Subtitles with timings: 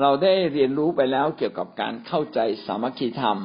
[0.00, 3.38] เราได้เรียนรู้ไปแล้วเกี่ยวกับการเข้าใจสามัคคีธรรม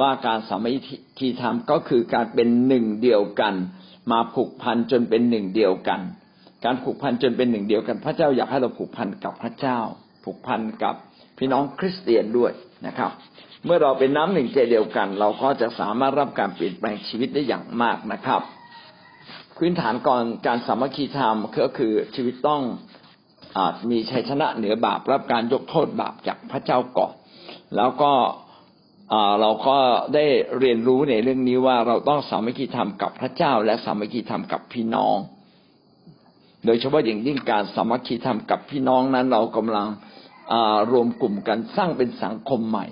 [0.00, 0.72] ว่าการสามัค
[1.18, 3.54] คีธรรมก็คือการเป็นหนึ่งเดียวกัน
[4.12, 6.00] มาผูกพันจนเป็นหนึ่งเดียวกัน
[6.64, 9.78] การผูกพันจนเป็นหนึ่งเดียวกัน พระเจ้าอยากให้เราผูกพันกับพระเจ้า
[10.24, 10.94] ผูกพันกับ
[11.38, 12.52] พี่น้องคริสเตียนด้วย
[12.86, 13.10] นะครับ
[13.64, 18.42] เมื่อเราเป็นน้ำหนึ่งใจเดียวกัน เราก็จะสามารถรับการเปลี่ยนแปลงชีวิตได้อย่างมากนะครับ
[19.56, 22.62] พื้นฐานก่อนการสามัคคีธรรมก็คือชีวิตต้อง
[23.90, 27.12] มีชัยชนะเหนือบาปรับการยกโทษบาปจากพระเจ้าก่อน
[27.76, 28.12] แล้วก็
[29.40, 29.78] เราก็
[30.14, 30.24] ได้
[30.58, 35.16] เรียนรู้ในเรื่องนี้ว่าเราต้องสามัคคีธรรมกับพระเจ้า และสามัคคีธรรมกับพี่น้อง
[36.64, 39.88] โดยเฉพาะอย่างยิ่งการสามัคคีธรรมกับพี่น้องนั้น เรากำลัง
[40.90, 42.86] รวมกลุ่มกันสร้างเป็นสังคมใหม่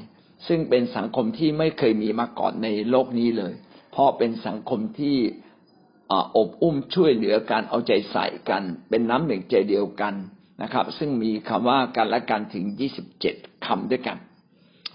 [0.48, 3.52] ซึ่งเป็นสังคมที่ไม่เคยมีมาก่อนในโลกนี้เลย
[3.91, 5.16] เพราะเป็นสังคมที่
[6.36, 10.14] อบอุ้มช่วยเหลือการเอาใจใส่กัน เป็นน้ำหนึ่งใจเดียวกัน
[10.62, 13.34] นะครับ ซึ่งมีคำว่ากันและกันถึงยี่สิบเจ็ด
[13.66, 14.19] คำด้วยกัน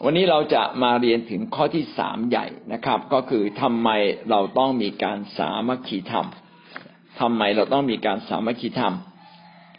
[0.03, 3.89] วันนี้เราจะมาเรียนถึงข้อที่สามใหญ่นะครับ ก็คือทำไม
[4.29, 6.27] เราต้องมีการสามัคคีธรรม
[7.19, 8.95] ทำไมเราต้องมีการสามัคคีธรรม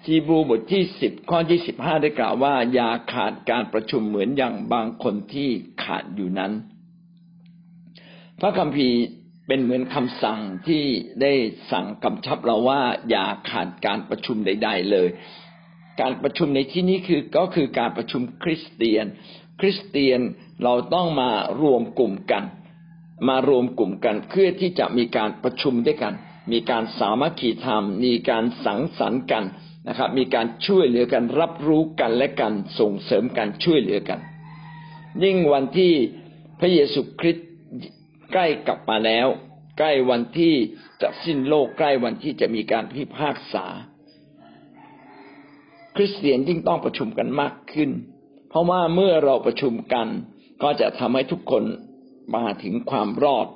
[0.05, 5.49] ทีบูบทที่สิบข้อที่สิบห้าได้กล่าวว่า อย่าขาดการประชุมเหมือนอย่างบางคนที่
[5.85, 6.53] ขาดอยู่นั้น
[8.41, 8.99] พระคัมภีร์
[9.47, 10.83] เป็นเหมือนคำสั่งที่
[11.23, 11.33] ได้
[11.71, 15.09] สั่งกำชับเราว่า อย่าขาดการประชุมใด ๆ เลย
[16.01, 19.07] การประชุมในที่นี้คือก็คือการประชุมคริสเตียน
[19.61, 20.21] คริสเตียน
[20.65, 21.31] เราต้องมา
[21.63, 22.45] รวมกลุ่มกัน
[23.29, 26.15] มารวมกลุ่มกันเพื่อที่จะมีการประชุมด้วยกัน
[26.53, 29.45] มีการสามัคคีธรรม มีการสังสรรค์กัน
[29.89, 34.21] นะครับ มีการช่วยเหลือกันรับรู้กันและกันส่งเสริมกันช่วยเหลือกัน
[35.25, 35.93] ยิ่งวันที่
[36.61, 37.47] พระเยซูคริสต์
[38.33, 39.27] ใกล้กลับมาแล้ว
[39.79, 40.55] ใกล้วันที่
[41.03, 43.67] จะสิ้นโลกใกล้วันที่จะมีการพิพากษา
[45.97, 47.91] คริสเตียนยิ่งต้องประชุมกันมากขึ้น
[48.49, 50.09] เพราะว่าเมื่อเราประชุมกัน
[50.63, 51.65] ก็จะทำให้ทุกคน
[52.37, 53.47] มาถึงความรอด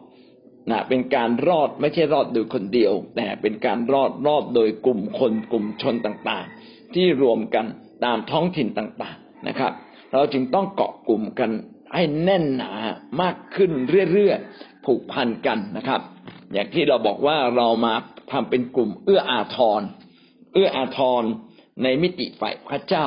[0.71, 7.67] นะเป็นการรอดไม่ใช่รอดโดยคนเดียว แต่เป็นการรอดรอดโดยกลุ่มคนกลุ่มชนต่างๆ ที่รวมกัน
[8.05, 9.73] ตามท้องถิ่นต่างๆนะครับ
[10.13, 11.51] เราจึงต้องเกาะกลุ่มกัน
[11.95, 12.73] ให้แน่นหนา
[13.21, 13.71] มากขึ้น
[14.13, 16.01] เรื่อยๆผูกพันกันนะครับ
[16.53, 17.95] อย่างที่เราบอกว่าเรามา
[18.33, 19.83] ทำเป็นกลุ่มเอื้ออาทร
[20.53, 21.25] เอื้ออาทร
[21.83, 23.07] ในมิติฝ่ายพระเจ้า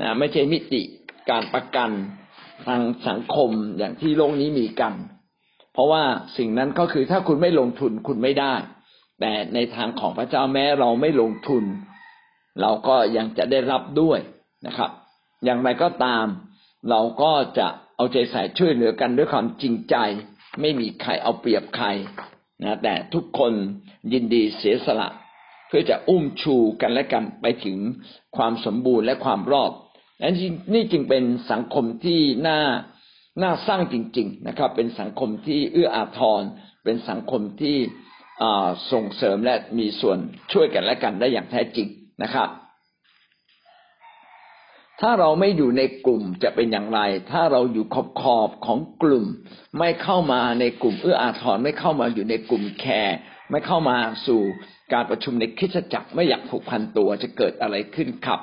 [0.00, 0.82] นะไม่ใช่มิติ
[1.30, 1.90] การประกัน
[2.66, 4.94] ทางสังคมอย่างที่โลกนี้มีกัน
[5.72, 6.02] เพราะว่า
[6.36, 8.54] สิ่งนั้นก็คือถ้าคุณไม่ลงทุนคุณไม่ได้
[9.20, 11.64] แต่ในทางของพระเจ้าแม้เราไม่ลงทุน
[12.60, 14.18] เราก็ยังจะได้รับด้วย
[14.66, 14.90] นะครับ
[15.44, 16.24] อย่างไรก็ตาม
[16.90, 19.96] เราก็จะเอาใจใส่ช่วยเหลือกันด้วยความจริงใจ
[20.60, 21.86] ไม่มีใครเอาเปรียบใคร
[22.62, 23.52] นะแต่ทุกคน
[24.12, 25.08] ยินดีเสียสละ
[25.68, 27.78] เพื่อจะอุ้มชูกันและกันไปถึง
[28.36, 29.72] ความสมบูรณ์และความรอด
[30.18, 30.28] และ
[30.74, 32.60] นี่จึงเป็นสังคมที่น่า
[33.42, 36.42] น่าสร้างจริง ๆ นะครับ เป็นสังคมที่เอื้ออาทร
[36.84, 37.76] เป็นสังคมที่
[38.92, 40.18] ส่งเสริมและมีส่วน
[40.52, 41.88] ช่วยกันและกันได้อย่างแท้จริง
[42.22, 42.48] นะครับ
[45.00, 47.00] ถ้าเราไม่อยู่ในกลุ่มจะเป็นอย่างไร
[47.30, 49.24] ถ้าเราอยู่ขอบขอบของกลุ่ม
[49.78, 53.16] ไม่เข้ามาในกลุ่มเอื้ออาทรไม่เข้ามาอยู่ในกลุ่มแคร์
[53.50, 53.96] ไม่เข้ามา
[54.26, 54.40] สู่
[54.92, 58.40] การประชุมในคริสตจักรไม่อยากผูกพันตัวจะเกิดอะไรขึ้นครับ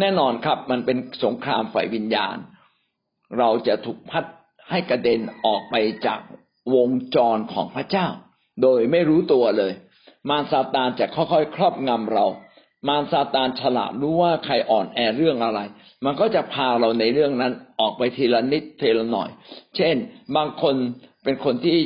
[0.00, 2.36] แน่นอนครับมันเป็นสงครามฝ่ายวิญญาณ
[3.38, 4.24] เราจะถูกพัด
[4.70, 5.74] ให้กระเด็นออกไป
[6.06, 6.20] จาก
[6.74, 8.06] วงจรของพระเจ้า
[8.62, 9.72] โดยไม่รู้ตัวเลย
[10.28, 12.26] มารซาตานจะค่อยๆ ครอบงำเรา
[12.88, 15.60] มารซาตานฉลาดรู้ว่าใครอ่อนแอเรื่องอะไร
[16.04, 19.30] มันก็จะพาเราในเรื่องนั้นออกไปทีละนิดทีละหน่อย
[19.76, 19.96] เช่น
[20.36, 20.74] บางคน
[21.24, 21.78] เป็นคนที่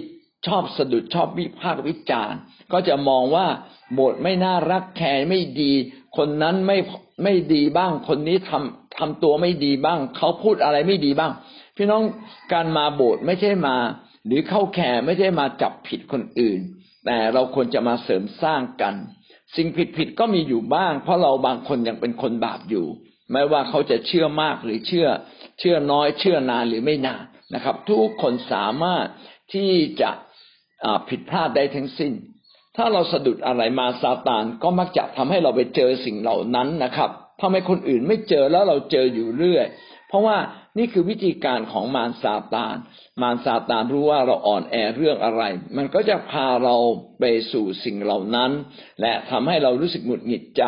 [0.47, 2.38] ชอบสะดุดชอบวิพากษ์วิจารณ์
[2.72, 3.47] ก็จะมองว่า
[3.94, 5.72] โบสถ์ไม่น่ารักแคร์ไม่ดี
[6.16, 6.78] คนนั้นไม่
[7.22, 11.33] ไม่ดีบ้าง คนนี้ทำทำตัวไม่ดีบ้าง เขาพูดอะไรไม่ดีบ้าง
[11.77, 12.03] พี่น้อง
[12.53, 13.77] การมาโบสถ์ไม่ใช่มา
[14.27, 16.60] หรือเข้าแคร์ไม่ใช่มาจับผิดคนอื่น
[17.06, 18.95] แต่เราควรจะมาเสริมสร้างกัน
[19.57, 22.86] สิ่งผิดผิดก็มีอยู่บ้าง เพราะเราบางคนยังเป็นคนบาปอยู่
[23.33, 25.09] ไม่ว่าเขาจะเชื่อมากหรือเชื่อ
[25.59, 27.22] เชื่อน้อยเชื่อนานหรือไม่นาน
[27.54, 29.07] นะครับ ทุกคนสามารถ
[29.54, 30.10] ที่จะ
[31.09, 32.13] ผิดพลาดได้ทั้งสิ้น
[32.77, 37.10] ถ้าเราสะดุดอะไรมาซาตานก็มักจะทำให้เราไปเจอสิ่งเหล่านั้นนะครับ
[37.41, 39.66] ทำไมคนอื่นไม่เจอแล้วเราเจออยู่เรื่อย
[40.09, 40.36] เพราะว่า
[40.78, 42.77] นี่คือวิธีการของมารซาตาน
[43.22, 45.42] มารซาตานรู้ว่าเราอ่อนแอเรื่องอะไร
[45.77, 46.77] มันก็จะพาเรา
[47.21, 48.51] ไปสู่สิ่งเหล่านั้น
[49.01, 50.65] และทำให้เรารู้สึกหงุดหงิดใจ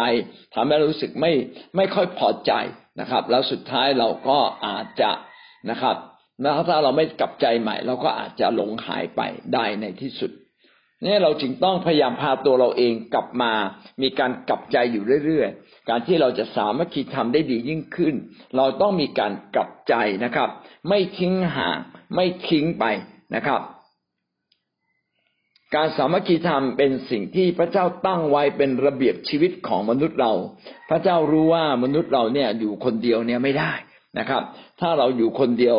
[0.54, 1.32] ทำให้เรารู้สึกไม่
[1.76, 2.52] ไม่ค่อยพอใจ
[3.00, 5.10] นะครับ แล้วสุดท้ายเราก็อาจจะ
[5.70, 5.96] นะครับ
[6.42, 9.20] แล้วถ้าเราไม่กลับใจใหม่ เราก็อาจจะหลงหายไป
[9.54, 10.32] ได้ในที่สุด
[11.04, 13.52] นี่เราจึงต้องพยายามพาตัวเราเองกลับมา
[14.02, 18.14] มีการกลับใจอยู่เรื่อยๆ การที่เราจะสามัคคีทำได้ดียิ่งขึ้น
[18.56, 19.94] เราต้องมีการกลับใจ
[20.24, 20.48] นะครับ
[20.88, 21.78] ไม่ทิ้งห่าง
[22.14, 22.84] ไม่ทิ้งไป
[23.34, 23.60] นะครับ
[25.74, 30.32] การสามัคคีธรรมเป็นสิ่งที่พระเจ้าตั้งไว้เป็นระเบียบชีวิตของมนุษย์เรา
[30.90, 33.72] พระเจ้ารู้ว่ามนุษย์เราเนี่ยอยู่คนเดียวเนี่ยไม่ได้
[34.18, 34.42] นะครับ
[34.80, 35.78] ถ้าเราอยู่คนเดียว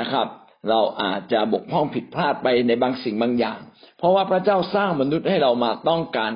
[0.00, 0.26] นะครับ
[0.68, 3.58] เราอาจจะบกพร่องผิดพลาดไปในบางสิ่งบางอย่าง
[3.98, 6.32] เพราะว่าพระเจ้าสร้างมนุษย์ให้เรามาต้องการ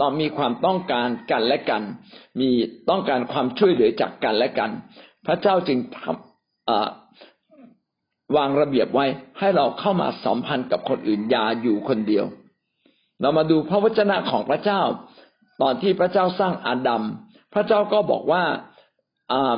[0.00, 1.82] ต้องมีความต้องการกันและกัน
[2.40, 2.48] มี
[2.90, 4.70] ต้องการความช่วยเหลือจากกันและกัน
[5.26, 9.06] พระเจ้าจึงทำวางระเบียบไว้
[9.38, 12.24] ให้เราเข้ามาสัมพันธ์กับคนอื่นอย่าอยู่คนเดียว
[13.20, 14.80] เรามาดูพระวจนะของพระเจ้า
[15.62, 17.02] ตอนที่พระเจ้าสร้างอาดัม
[17.54, 18.42] พระเจ้าก็บอกว่า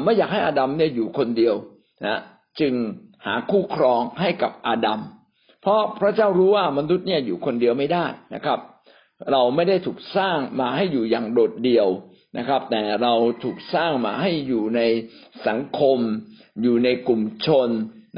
[0.03, 1.55] ไม่อยากให้อาดัมเนี่ยอยู่คนเดียว
[2.07, 2.21] นะ
[2.61, 2.73] จึง
[3.27, 5.01] หาคู่ครองให้กับอาดัม
[5.63, 8.59] เพราะพระเจ้ารู้ว่ามนุษย์เนี่ยอยู่คนเดียวไม่ได้นะครับ
[9.33, 11.89] เราไม่ได้ถูกสร้างมาให้อยู่อย่างโดดเดี่ยว
[12.39, 14.81] นะครับ แต่เราถูกสร้างมาให้อยู่ใน
[15.47, 15.99] สังคม
[16.63, 17.69] อยู่ในกลุ่มชน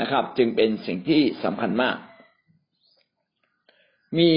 [0.01, 1.97] นะครับ จึงเป็นสิ่งที่สำคัญมาก
[4.19, 4.31] มี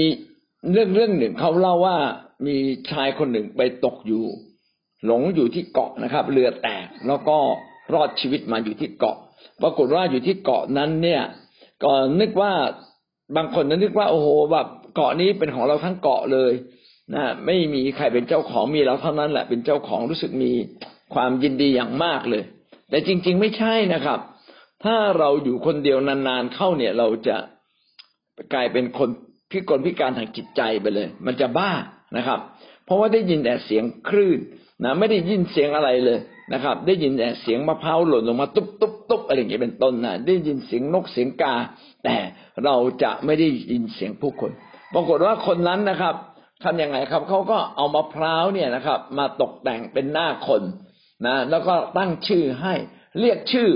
[0.70, 1.98] เรื่องเรื่องหนึ่งเขาเล่าว่า
[2.46, 2.56] มี
[2.90, 4.24] ชายคนหนึ่งไปตกอยู่
[5.06, 7.36] หลงอยู่ที่เกาะนะครับ เรือแตกแล้วก็
[7.94, 9.18] รอดชีวิตมาอยู่ที่เกาะ
[9.62, 11.22] ปรากฏว่าอยู่ที่เกาะนั้นเนี่ย
[11.82, 12.52] ก็นึกว่า
[13.36, 16.52] บางคนนึกว่าโอ้โหแบบเกาะนี้เป็นของเราทั้งเกาะเลย
[17.14, 20.52] นะไม่มีใครเป็นเจ้าของมีเราเท่านั้นแหละเป็นเจ้าของรู้สึกมี
[21.14, 22.42] ความยินดีอย่างมากเลย
[22.90, 24.18] แต่จริง ๆ ไม่ใช่นะครับ
[24.84, 27.36] ถ้าเราอยู่คนเดียวนานๆเข้าเนี่ยเราจะ
[28.52, 29.08] กลายเป็นคน
[29.50, 31.72] พิกลพิการทางจิตใจไปเลย มันจะบ้า
[32.16, 32.40] นะครับ
[32.84, 34.38] เพราะว่าได้ยินแต่เสียงคลื่น
[34.84, 36.18] นะไม่ได้ยินเสียงอะไรเลย
[36.52, 41.54] นะครับ ได้ยินแต่เสียงมะพร้าวหล่นลงมาตุ๊บตุ๊บตุ๊บอะไรอย่างเงี้ยเป็นต้นนะได้ยินเสียงนกเสียงกา
[42.04, 42.16] แต่
[42.64, 44.50] เราจะไม่ได้ยินเสียงผู้คน
[44.94, 46.14] ปรากฏว่าคนนั้นนะครับ
[46.64, 50.62] ทำยังไงครับเขาก็เอามะพร้าวเนี่ยนะครับ มาตกแต่งเป็นหน้าคน
[51.26, 52.74] นะแล้วก็ตั้งชื่อให้
[53.20, 53.68] เรียกชื่อ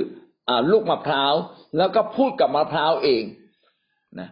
[0.49, 1.34] อลูกมะพร้าว
[1.76, 3.25] แล้วก็พูดกับมะพร้าวเอง
[4.19, 4.29] นะ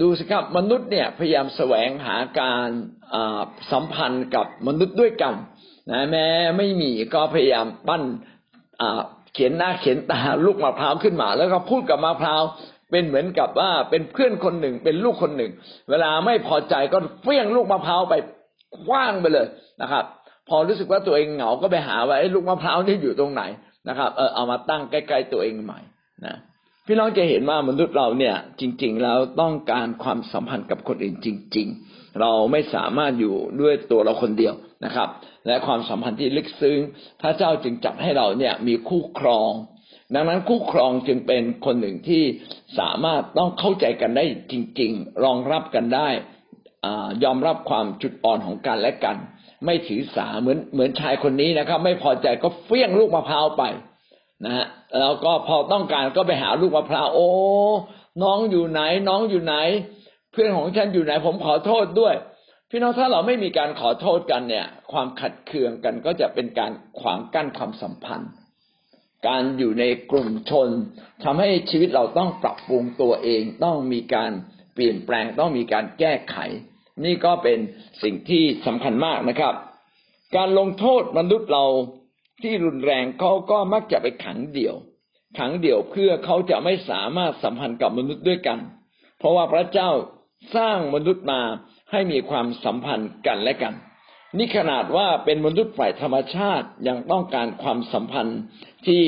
[0.00, 2.68] ดูสิครับมนุษย์เนี่ยพยายามแสวงหาการ
[3.72, 5.34] สัมพันธ์กับมนุษย์ด้วยกัน
[5.90, 6.26] นะแม้
[6.56, 8.02] ไม่มีก็พยายามปั้น
[9.34, 12.42] เขียนหน้าเขียนตาลูกมะพร้าวขึ้นมา แล้วก็พูดกับมะพร้าว
[12.90, 15.52] เป็นเหมือนกับว่าเป็นเพื่อนคนหนึ่งเป็นลูกคนหนึ่ง
[15.90, 18.14] เวลาไม่พอใจก็เฟี้ยงลูกมะพร้าวไป
[18.82, 19.46] คว้างไปเลย
[19.82, 20.04] นะครับ
[20.48, 23.42] พอรู้สึกว่าตัวเองเหงาก็ไปหาว่าไอ้ลูกมะพร้าวนี่อยู่ตรงไหน
[23.88, 25.80] นะครับ เออเอามาตั้งใกล้ๆตัวเองใหม่
[26.24, 26.36] นะ
[26.86, 34.54] พี่น้องจะเห็นว่ามนุษย์เราเนี่ย จริง ๆ แล้วต้องการความสัมพันธ์กับคนอื่นจริง ๆ เราไม่สามารถอยู่ด้วยตัวเราคนเดียว
[34.84, 35.08] นะครับ
[35.46, 36.78] และความสัมพันธ์ที่ลึกซึ้ง
[37.22, 39.52] พระเจ้าจึงจัดให้เราเนี่ยมีคู่ครอง
[40.14, 42.22] ดังนั้นคู่ครองจึงเป็นคนหนึ่งที่
[42.78, 46.08] สามารถต้องเข้าใจกันได้จริง ๆ รองรับกันได้
[46.84, 46.86] อ
[47.24, 49.16] ยอมรับความจุดอ่อนของกันและกัน
[49.64, 53.62] ไม่ถือสาเหมือนเหมือนชายคนนี้นะครับ ไม่พอใจก็เฟี้ยงลูกมะพร้าวไป
[54.44, 54.66] นะฮะ
[55.00, 57.28] แล้วก็พอต้องการก็ไปหาลูกมะพร้าวโอ้
[58.22, 59.56] น้องอยู่ไหน น้องอยู่ไหน
[60.32, 62.14] เพื่อนของฉันอยู่ไหน ผมขอโทษด้วย
[62.76, 68.32] พี่น้องถ้าเราไม่มีการขอโทษกันเนี่ย ความขัดเคืองกันก็จะเป็นการขวางกั้นความสัมพันธ์
[69.28, 70.68] การอยู่ในกลุ่มชน
[71.24, 74.32] ทำให้ชีวิตเราต้องปรับปรุงตัวเอง ต้องมีการ
[74.74, 76.36] เปลี่ยนแปลง ต้องมีการแก้ไข
[77.04, 77.58] นี่ก็เป็น
[78.02, 79.54] สิ่งที่สำคัญมากนะครับ
[80.36, 81.66] การลงโทษมนุษย์เรา
[82.42, 84.76] ที่รุนแรงเขาก็มักจะไปขังเดี่ยว
[85.38, 88.58] ขังเดี่ยวเพื่อเขาจะไม่สามารถสัมพันธ์กับมนุษย์ด้วยกัน
[89.18, 89.90] เพราะว่าพระเจ้า
[90.56, 91.40] สร้างมนุษย์มา
[91.90, 93.74] ให้มีความสัมพันธ์กันและกัน
[94.38, 98.40] นี่ขนาดว่าเป็นมนุษย์ฝ่ายธรรมชาติยังต้องการความสัมพันธ์
[98.86, 99.02] ที่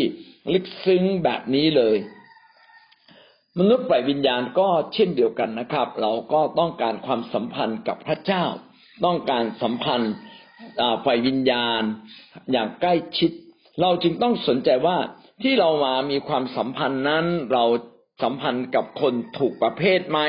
[0.52, 1.96] ลึกซึ้งแบบนี้เลย
[3.58, 8.44] มนุษย์ฝ่ายวิญญาณก็เช่นเดียวกันนะครับ เราก็ต้องการความสัมพันธ์กับพระเจ้า
[9.04, 10.12] ต้องการสัมพันธ์
[11.04, 11.82] ฝ่ายวิญญาณ
[12.52, 13.30] อย่างใกล้ชิด
[13.80, 14.98] เราจึงต้องสนใจว่า
[15.42, 17.64] ที่เรามามีความสัมพันธ์นั้นเรา
[18.22, 20.20] สัมพันธ์กับคนถูกประเภทไหม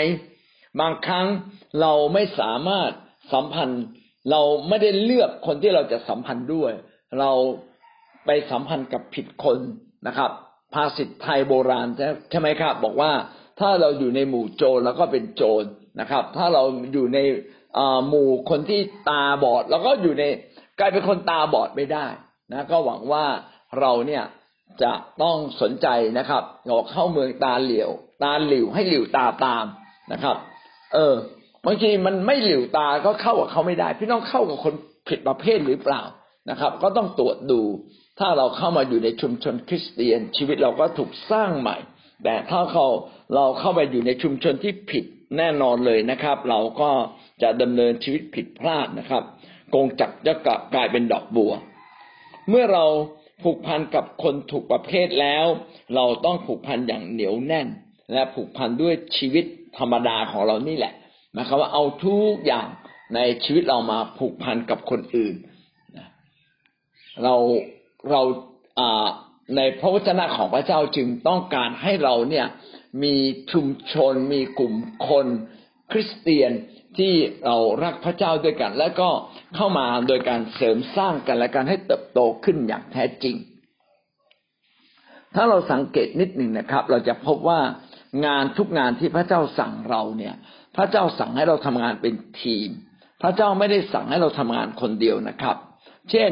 [0.79, 1.27] บางครั้ง
[1.81, 2.91] เราไม่สามารถ
[3.33, 3.83] สัมพันธ์
[4.31, 6.71] เราไม่ได้เลือกคนที่เราจะสัมพันธ์ด้วย
[7.19, 7.31] เรา
[8.25, 9.59] ไปสัมพันธ์กับผิดคน
[10.07, 10.31] นะครับ
[10.73, 11.87] ภาษิตไทยโบราณ
[12.29, 13.11] ใช่ไหมครับ บอกว่า
[13.59, 15.63] ถ้าเราอยู่ในหมู่โจรแล้วก็เป็นโจร
[15.99, 17.19] นะครับ ถ้าเราอยู่ใน
[18.07, 20.23] หมู่คนที่ตาบอดแล้วก็อยู่ใน
[20.79, 22.05] กลายเป็นคนตาบอดไม่ได้
[22.51, 23.25] นะก็หวังว่า
[23.79, 24.23] เราเนี่ย
[24.83, 27.89] จะต้องสนใจนะครับออกเข้าเมืองตาเหลียว
[28.23, 29.65] ตาหลิวให้หลิวตาตาม
[30.11, 30.35] นะครับ
[30.93, 31.15] เออ
[31.65, 34.73] บางทีมันไม่หลิวตาก็เข้ากับเขาไม่ได้ พี่น้องเข้ากับคน
[35.07, 36.01] ผิดประเภทหรือเปล่า
[36.49, 37.61] นะครับ ก็ต้องตรวจดู
[38.19, 41.77] ถ้าเราเข้ามาอยู่ในชุมชนคริสเตียน ชีวิตเราก็ถูกสร้างใหม่
[42.23, 42.87] แต่ถ้าเขา
[43.35, 45.05] เราเข้าไปอยู่ในชุมชนที่ผิด
[45.37, 46.91] แน่นอนเลยนะครับ เราก็
[47.41, 49.23] จะดำเนินชีวิตผิดพลาดนะครับ
[49.73, 51.51] กงจักจะกลับกลายเป็นดอกบัว
[52.49, 52.85] เมื่อเรา
[53.43, 55.45] ผูกพันกับคนถูกประเภทแล้ว
[55.95, 57.67] เราต้องผูกพันอย่างเหนียวแน่น
[58.13, 59.45] และผูกพันด้วยชีวิต
[59.77, 60.93] ธรรมดาของเรานี่แหละ
[61.39, 62.67] นะครับว่าเอาทุกอย่าง
[63.15, 65.35] ในชีวิตเรามาผูกพันกับคนอื่น
[67.23, 67.35] เรา
[68.11, 68.21] เรา
[69.55, 72.47] ในพระวจนะของพระเจ้าจึงต้องการให้เราเนี่ย
[73.03, 73.15] มี
[73.51, 74.73] ชุมชนมีกลุ่ม
[75.07, 75.27] คน
[75.91, 76.51] คริสเตียน
[76.97, 77.13] ที่
[77.45, 79.09] เรารักพระเจ้าด้วยกัน แล้วก็
[79.55, 83.35] เข้ามาโดยการเสริมสร้างกันและการให้เติบโตขึ้นอย่างแท้จริง
[85.35, 87.59] ถ้าเราสังเกตนิดหนึ่งนะครับ เราจะพบว่า
[88.25, 90.35] งานทุกงานที่พระเจ้าสั่งเราเนี่ย
[90.77, 92.69] พระเจ้าสั่งให้เราทำงานเป็นทีม
[93.21, 95.55] พระเจ้าไม่ได้สั่งให้เราทำงานคนเดียวนะครับ
[96.11, 96.31] เช่น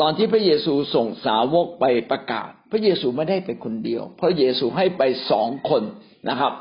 [0.00, 5.82] ตอนที่พระเยซูส่งสาวกไปประกาศ พระเยซูไม่ได้ไปคนเดียว พระเยซูให้ไปสองคน
[6.28, 6.52] นะครับ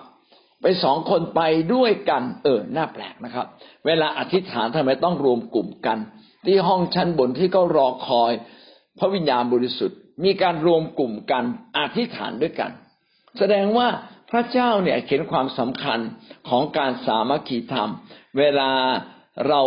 [0.61, 1.41] ไปสองคนไป
[1.73, 3.45] ด้วยกัน เออน่าแปลกนะครับ
[3.85, 5.97] เวลาอธิษฐานทำไมต้องรวมกลุ่มกัน
[6.45, 8.31] ที่ห้องชั้นบนที่เขารอคอย
[8.99, 11.43] พระวิญญาณบริสุทธิ์ มีการรวมกลุ่มกัน
[11.77, 12.71] อธิษฐานด้วยกัน
[13.39, 13.87] แสดงว่า
[14.31, 15.99] พระเจ้าเนี่ยเห็นความสำคัญ
[16.49, 17.89] ของการสามัคคีธรรม
[18.37, 18.71] เวลา
[19.49, 19.61] เรา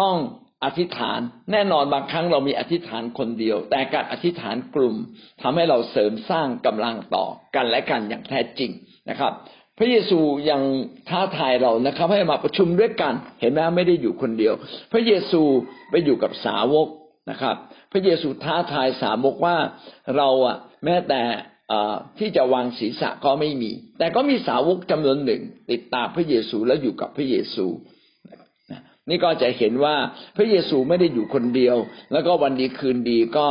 [0.00, 0.16] ต้อง
[0.64, 1.20] อธิษฐาน
[1.52, 4.94] แน่นอนบางครั้งเรามีอธิษฐานคนเดียว แต่การอธิษฐานกลุ่ม
[5.42, 8.70] ทำให้เราเสริมสร้างกำลังต่อกันและกันอย่างแท้จริง
[9.10, 9.32] นะครับ
[9.78, 10.18] พระเยซู
[10.50, 10.62] ยัง
[11.08, 14.54] ท้าทายเรานะครับ ให้มาประชุมด้วยกัน เห็นไหมไม่ได้อยู่คนเดียว
[14.92, 15.42] พระเยซู
[15.90, 16.88] ไปอยู่กับสาวก
[17.30, 17.56] นะครับ
[17.92, 19.56] พระเยซูท้าทายสาวกว่า
[20.16, 21.22] เราอะ แม้แต่
[22.18, 27.66] ที่จะวางศีรษะก็ไม่มี แต่ก็มีสาวกจำนวนหนึ่ง ติดตามพระเยซูและอยู่กับพระเยซู
[29.08, 29.96] นี่ก็จะเห็นว่า
[30.36, 31.76] พระเยซูไม่ได้อยู่คนเดียว
[32.12, 33.46] แล้วก็วันดีคืนดีก็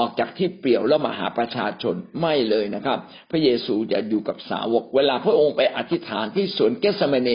[0.00, 2.98] ออกจากที่เปี่ยวแล้วมาหาประชาชนไม่เลยนะครับ
[3.30, 7.30] พระเยซูจะอยู่กับสาวก เวลาพระองค์ไปอธิษฐานที่สวนเกสเมเน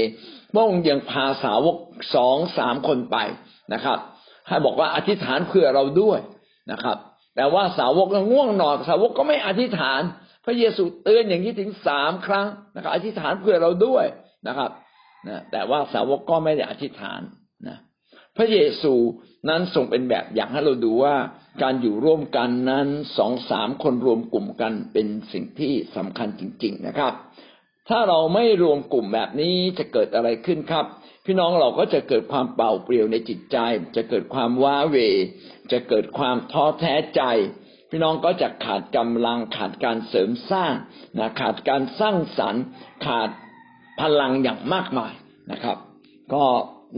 [0.54, 1.76] พระองค์ยังพาสาวก
[2.16, 3.18] สองสามคนไป
[3.74, 3.98] นะครับ
[4.48, 6.20] ให้บอกว่าอธิษฐานเพื่อเราด้วย
[6.72, 6.98] นะครับ
[7.36, 10.02] แต่ว่าสาวกง่วงนอนสาวกก็ไม่อธิษฐาน
[10.48, 14.06] พระเยซูเตือนอย่างนี้ถึงสามครั้งนะครับ อธิษฐานเพื่อเราด้วย
[14.48, 14.72] นะครับ
[15.28, 17.22] นะแต่ว่าสาวกก็ไม่ได้อธิษฐาน
[17.68, 17.78] นะ
[18.38, 18.94] พระเยซู
[19.50, 21.16] นั้นทรงเป็นแบบอย่างให้เราดูว่า
[21.62, 22.88] การอยู่ร่วมกันนั้น
[23.18, 27.14] สองสามคนรวมกลุ่มกันเป็นสิ่งที่สำคัญจริง ๆนะครับ
[27.90, 30.86] ถ้าเราไม่รวมกลุ่มแบบนี้จะเกิดอะไรขึ้นครับ
[31.26, 33.58] พี่น้องเราก็จะเกิดความเปล่าเปลี่ยวในจิตใจ
[33.96, 34.98] จะเกิดความว้าเว
[35.72, 37.24] จะเกิดความท้อแท้ใจ
[37.90, 40.74] พี่น้องก็จะขาดกำลังขาดการเสริมสร้าง
[41.18, 42.64] นะขาดการสร้างสรรค์
[43.06, 43.30] ขาด
[44.02, 45.14] พลังอย่างมากมาย
[45.52, 45.78] นะครับ
[46.34, 46.44] ก็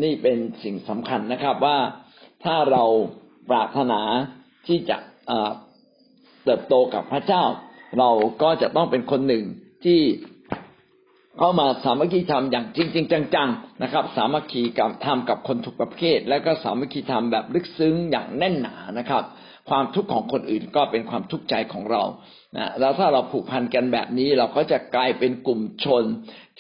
[0.04, 1.78] นี่เป็นสิ่งสำคัญนะครับว่า
[2.44, 2.84] ถ้าเรา
[3.50, 4.02] ปรารถนา
[4.68, 4.98] ที่จะ
[6.44, 7.44] เติบโตกับพระเจ้า
[7.98, 8.10] เรา
[8.44, 9.44] ก็จะต้องเป็นคนหนึ่ง
[9.86, 10.02] ที่
[11.40, 13.06] เข้ามาสามัคคีธรรมอย่างจริงจริง
[13.36, 19.24] จังๆนะครับ สามัคคีกับทำกับคนทุกประเภท และก็สามัคคีธรรมแบบลึกซึ้งอย่างแน่นหนานะครับ
[19.70, 22.04] ความทุกข์ของคนอื่นก็เป็นความทุกข์ใจของเรา
[22.58, 26.04] นะแล้วถ้าเราผูกพันกันแบบนี้เราก็จะกลายเป็นกลุ่มชน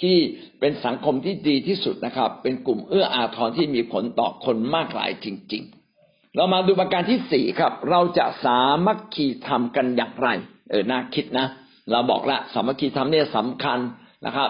[0.01, 0.17] ที่
[0.59, 5.63] เป็นสังคมที่ดีที่สุดนะครับ เป็นกลุ่มเอื้ออาทรที่มีผลต่อคนมากหลายจริง
[6.00, 10.27] ๆ เรามาดูประการที่สี่ครับ เราจะสามัคคีทำกันอย่างไร
[10.69, 11.48] เออน่าคิดนะ
[11.91, 13.79] เราบอกละสามัคคีทำเนี่ยสำคัญ
[14.25, 14.50] นะครับ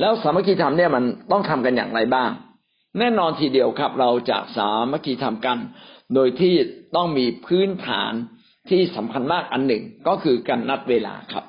[0.00, 2.30] แล้วสามัคคีธรรมเนี่ยมันต้องทำกันอย่างไรบ้าง
[2.98, 5.58] แน่นอนทีเดียวครับ เราจะสามัคคีธรรมกัน
[6.14, 6.54] โดยที่
[6.96, 8.12] ต้องมีพื้นฐาน
[8.70, 11.44] ที่สำคัญมากอันหนึ่งก็คือการนัดเวลาครับ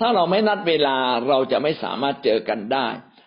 [0.00, 0.96] ถ้าเราไม่นัดเวลา
[1.28, 2.86] เราจะไม่สามารถเจอกันได้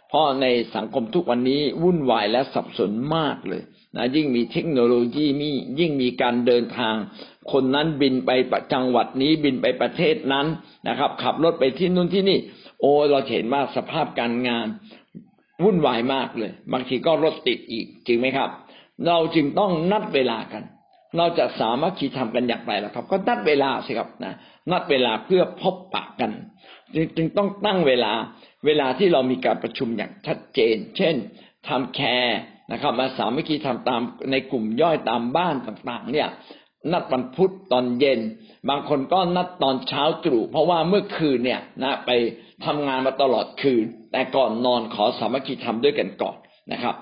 [0.10, 3.62] เพราะในสังคมทุกวันนี้วุ่นวายและสับสนมากเลย
[3.96, 5.50] นะยิ่งมีเทคโนโลยีมี
[5.80, 6.96] ยิ่งมีการเดินทาง
[7.52, 8.30] คนนั้นบินไป
[8.74, 10.48] จังหวัดนี้บินไปประเทศนั้น
[10.88, 12.40] นะครับ ขับรถไปที่นู่นที่นี่
[12.86, 14.68] อ้เราเห็นว่าสภาพการงาน
[15.64, 18.50] วุ่นวายมากเลย บางทีก็รถติดอีกจริงไหมครับ
[19.08, 20.64] เราจึงต้องนัดเวลากัน
[21.18, 24.34] เราจะสามัคคีทำกันอย่างไรล่ะครับ ก็นัดเวลาสิครับนะ
[24.72, 26.32] นัดเวลาเพื่อพบปะกัน
[27.18, 28.12] จึงต้องตั้งเวลา
[28.66, 31.16] เวลาที่เรามีการประชุมอย่างชัดเจน เช่น
[31.68, 32.40] ทำแคร์
[32.72, 34.02] นะครับมาสามัคคีทำตาม
[34.32, 36.30] ในกลุ่มย่อยตามบ้านต่างๆ เนี่ย
[36.92, 38.20] นัดวันพุธตอนเย็น
[38.70, 42.10] บางคนก็นัดตอนเช้าตรู่เพราะว่าเมื่อคืนเนี่ยนะไป
[42.66, 46.38] ทำงานมาตลอดคืน แต่ก่อนนอนขอสามัคคีทำด้วยกันก่อน
[46.72, 46.96] นะครับ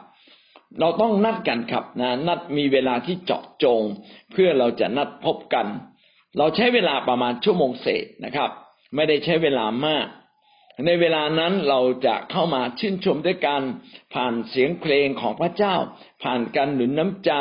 [0.80, 3.82] เราต้องนัดกันครับนะนัดมีเวลาที่เจาะจง
[4.32, 5.68] เพื่อเราจะนัดพบกัน
[6.38, 8.50] เราใช้เวลาประมาณชั่วโมงเศษนะครับ
[8.96, 10.08] ไม่ได้ใช้เวลามาก
[10.86, 13.62] ในเวลานั้นเราจะเข้ามาชื่นชมด้วยกัน
[14.14, 15.76] ผ่านเสียงเพลงของพระเจ้า
[16.24, 17.32] ผ่านการหนุนน้ำใจ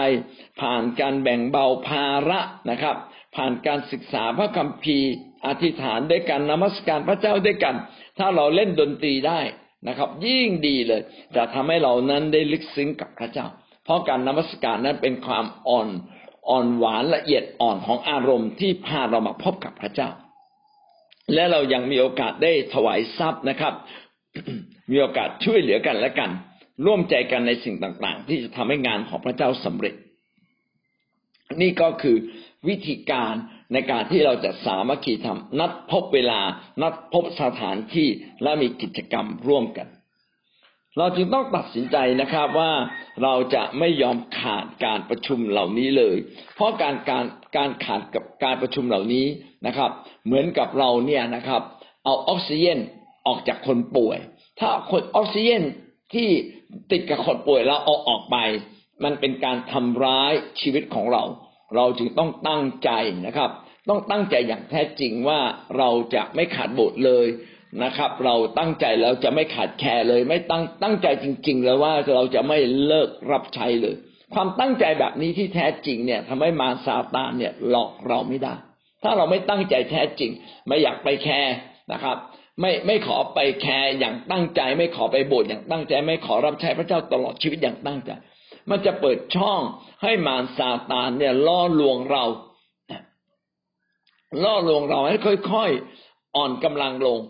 [0.60, 2.96] ผ่านการแบ่งเบาภาระนะครับ
[3.36, 5.10] ผ่านการศึกษาพระคัมภีร์
[5.46, 7.74] อธิษฐานด้วยกันนมัสการพระเจ้าด้วยกัน
[8.18, 9.40] ถ้าเราเล่นดนตรีได้
[9.88, 11.02] นะครับ ยิ่งดีเลย
[11.36, 13.46] จะทำให้เรานั้นได้ลึกซึ้งกับพระเจ้า
[13.84, 15.88] เพราะการนมัสการนั้นเป็นความอ่อน
[16.50, 20.10] อ่อนหวานละเอียดอ่อนของอารมณ์ที่พาเรามาพบกับพระเจ้า
[21.34, 23.74] และเรายังมีโอกาสได้ถวายทรัพย์นะครับ
[24.90, 26.30] มีโอกาสช่วยเหลือกันและกัน
[26.86, 29.94] ร่วมใจกันในสิ่งต่าง ๆ ที่จะทำให้งานของพระเจ้าสำเร็จ
[31.60, 32.16] นี่ก็คือ
[32.68, 33.34] วิธีการ
[33.72, 36.40] ในการที่เราจะสามัคคีทำนัดพบเวลา
[36.82, 38.08] นัดพบสถานที่
[38.42, 39.88] และมีกิจกรรมร่วมกัน
[40.98, 42.72] เราจึงต้องตัดสินใจนะครับว่า
[43.22, 46.16] เราจะไม่ยอมขาดการประชุมเหล่านี้เลย
[46.54, 47.24] เพราะการการ
[47.56, 49.26] การขาดกับการประชุมเหล่านี้
[49.66, 49.90] นะครับ
[50.26, 51.62] เหมือนกับเราเนี่ยนะครับ
[52.04, 52.78] เอาออกซิเจน
[53.26, 54.18] ออกจากคนป่วย
[54.60, 55.62] ถ้าคนออกซิเจน
[56.14, 56.28] ที่
[56.90, 58.36] ติดกับคนป่วยเราเอาออกไป
[59.04, 61.22] มันเป็นการทำร้ายชีวิตของเรา
[61.76, 62.90] เราจึงต้องตั้งใจ
[63.26, 63.50] นะครับ
[63.88, 65.40] ต้องตั้งใจอย่างแท้จริงว่า
[65.78, 67.26] เราจะไม่ขาดบทเลย
[67.82, 73.94] นะครับ เราตั้งใจแล้วจะไม่ขาดแคร์เลย ไม่ตั้งตั้งใจจริง ๆ แล้วว่าเราจะไม่เลิกรับใช้เลย
[74.34, 78.54] ความตั้งใจแบบนี้ที่แท้จริงเนี่ยทำให้มารซาตานเนี่ยหลอกเราไม่ได้
[79.02, 80.30] ถ้าเราไม่ตั้งใจแท้จริง
[80.66, 81.54] ไม่อยากไปแคร์
[81.92, 82.16] นะครับ
[82.60, 88.10] ไม่ไม่ขอไปแคร์อย่างตั้งใจ ไม่ขอไปโบสถ์อย่างตั้งใจ ไม่ขอรับใช้พระเจ้าตลอดชีวิตอย่างตั้งใจ
[88.70, 89.60] มันจะเปิดช่อง
[90.02, 92.24] ให้มารซาตานเนี่ยล่อลวงเรา
[94.44, 95.16] ล่อลวงเราให้
[95.52, 95.70] ค่อย
[96.04, 97.20] ๆ อ่อนกำลังลง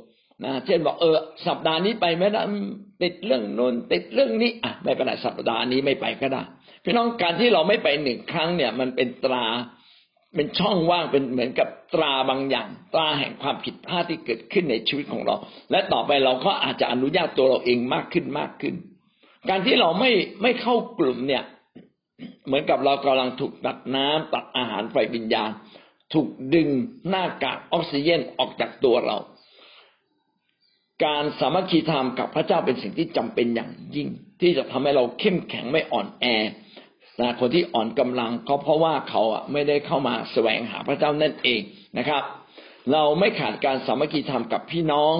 [0.44, 2.42] นะเช่นบอกเออสัปดาห์นี้ไปไม่ได้
[3.02, 6.42] ติดเรื่องนนติดเรื่องนี้อะไม่เป็นไรสัปดาห์นี้ไม่ไปก็ได้
[6.84, 9.44] พี่น้องการที่เราไม่ไปหนึ่งครั้งเนี่ย มันเป็นตรา
[10.34, 15.36] เป็นช่องว่างเป็นเหมือนกับตราบางอย่าง ตราแห่งความผิดพลาดที่เกิดขึ้นในชีวิตของเรา
[15.70, 18.74] และต่อไปเราก็อาจจะอนุญาตตัวเราเองมากขึ้นมากขึ้น
[19.48, 20.10] การที่เราไม่
[20.42, 21.42] ไม่เข้ากลุ่มเนี่ย
[22.46, 25.50] เหมือนกับเรากำลังถูกตัดน้ำตัดอาหารไฟวิญญาณ
[26.14, 26.68] ถูกดึง
[27.08, 29.16] หน้ากากออกซิเจนออกจากตัวเรา
[31.04, 34.08] การสามัคคีธรรมกับพระเจ้าเป็นสิ่งที่จำเป็นอย่างยิ่ง
[34.40, 36.24] ที่จะทำให้เราเข้มแข็งไม่อ่อนแอ
[37.20, 41.60] นะคนที่อ่อนกำลังก็เพราะว่าเขาอะไม่ได้เข้ามาแสวงหาพระเจ้านั่นเอง
[41.98, 42.22] นะครับ
[42.92, 45.14] เราไม่ขาดการสามัคคีธรรมกับพี่น้อง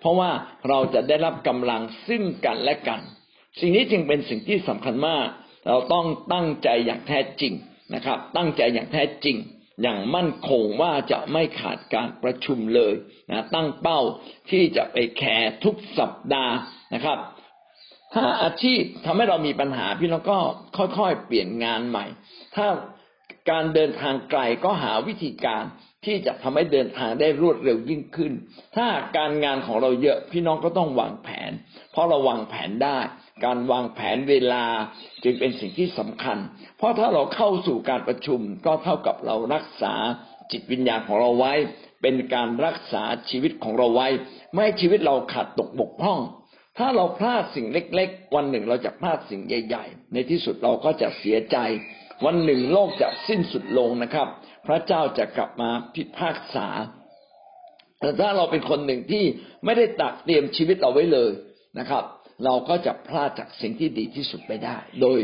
[0.00, 0.30] เพราะว่า
[0.68, 3.00] เราจะได้รับกำลังซึ่งกันและกัน
[3.60, 5.26] สิ่งนี้จึงเป็นสิ่งที่สำคัญมาก
[5.68, 7.52] เราต้องตั้งใจอย่างแท้จริง
[7.94, 9.36] นะครับ ตั้งใจอย่างแท้จริง
[9.82, 12.94] อย่างมั่นคงว่าจะไม่ขาดการประชุมเลย
[13.30, 14.00] นะตั้งเป้า
[14.50, 16.54] ที่จะไปแคร์ทุกสัปดาห์
[16.94, 17.18] นะครับ
[18.14, 20.38] ถ้าอาชีพทำให้เรามีปัญหาพี่น้องก็
[20.76, 22.06] ค่อยๆเปลี่ยนงานใหม่
[22.56, 22.66] ถ้า
[23.50, 25.64] การเดินทางไกลก็หาวิธีการ
[26.04, 28.32] ที่จะทำให้เดินทางได้รวดเร็วยิ่งขึ้น
[28.76, 31.50] ถ้าการงานของเราเยอะพี่น้องก็ต้องวางแผน
[31.92, 32.98] เพราะเราวางแผนได้
[33.44, 34.64] การวางแผนเวลา
[35.24, 36.38] จึงเป็นสิ่งที่สำคัญ
[36.76, 39.94] เพราะถ้าเราเข้าสู่การประชุมก็เท่ากับเรารักษา
[40.50, 41.52] จิตวิญญาณของเราไว้
[42.02, 44.08] เป็นการรักษาชีวิตของเราไว้
[44.52, 46.20] ไม่ให้ชีวิตเราขาดตกบกพร่อง
[46.78, 51.56] ถ้าเราพลาดสิ่งเล็ก ๆ วันหนึ่งเราจะพลาดสิ่งใหญ่ ๆ ในที่สุดเราก็จะเสียใจ
[52.24, 54.28] วันหนึ่งโลกจะสิ้นสุดลงนะครับ
[54.66, 56.68] พระเจ้าจะกลับมาพิพากษา
[58.00, 59.24] แต่ถ้าเราเป็นคนหนึ่งที่
[59.64, 61.30] ไม่ได้ตักเตรียมชีวิตเราไว้เลย
[61.78, 62.04] นะครับ
[62.44, 65.18] เราก็จะพลาดจากสิ่งที่ดีที่สุดไปได้ โดย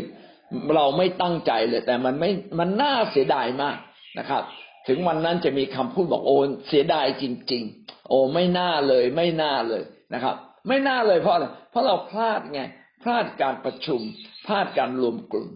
[0.75, 3.79] เราไม่ตั้งใจเลย แต่มันไม่มันน่าเสียดายมาก
[4.19, 4.43] นะครับ
[4.89, 6.37] ถึงวันนั้นจะมีคำพูดบอกโอ้
[6.69, 9.83] เสียดายจริง ๆ โอ้ไม่น่าเลยไม่น่าเลย
[10.15, 10.37] นะครับ
[10.69, 12.61] ไม่น่าเลยเพราะอะไรเพราะเราพลาดไง
[13.03, 14.01] พลาดการประชุม
[14.47, 15.49] พลาดการรวมกลุ่ม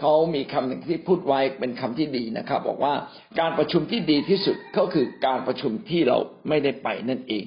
[0.00, 2.94] เขามีคำหนึ่งที่พูดไว้เป็นคำที่ดีนะครับ บอกว่า
[3.40, 7.44] การประชุมที่ดีที่สุดก็คือการประชุมที่เราไม่ได้ไปนั่นเอง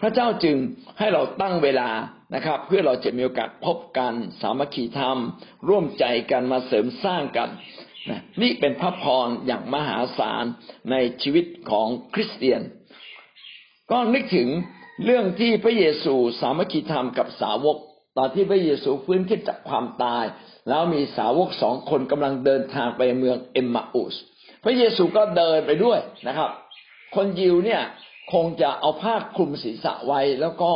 [0.00, 0.56] พระเจ้าจึง
[0.98, 1.90] ให้เราตั้งเวลา
[2.34, 5.18] นะครับ เพื่อเราจะมีโอกาสพบกันสามัคคีธรรม
[5.68, 7.48] ร่วมใจกันมาเสริมสร้างกัน
[8.10, 10.44] นะนี่เป็นพระพรอย่างมหาศาล
[10.90, 12.62] ในชีวิตของคริสเตียน
[13.90, 14.48] ก็นึกถึง
[15.04, 17.76] เรื่องที่พระเยซูสามัคคีธรรมกับสาวก
[18.16, 20.24] ตอนที่พระเยซูฟื้นขึ้นจากความตาย
[20.68, 24.14] แล้วมีสาวกสองคนกำลังเดินทางไปเมืองเอ็มมาอุส
[24.64, 26.50] พระเยซูก็เดินไปด้วยนะครับ
[27.14, 27.82] คนยิวเนี่ย
[28.32, 30.70] คงจะเอาผ้าคลุมศีรษะไว้แล้วก็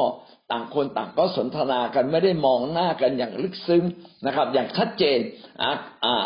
[0.51, 3.85] ต่างคนต่างก็สนทนากันไม่ได้มองหน้ากันอย่างลึกซึ้ง
[4.27, 5.19] นะครับ อย่างชัดเจน
[5.63, 5.71] อ่า
[6.05, 6.17] อ่า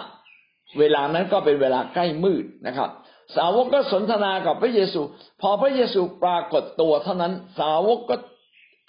[0.78, 2.90] เวลานั้นก็เป็นเวลาใกล้มืดนะครับ
[3.36, 5.00] สาวกก็สนทนากับพระเยซู
[5.42, 8.16] พอพระเยซูปรากฏตัวเท่านั้นสาวกก็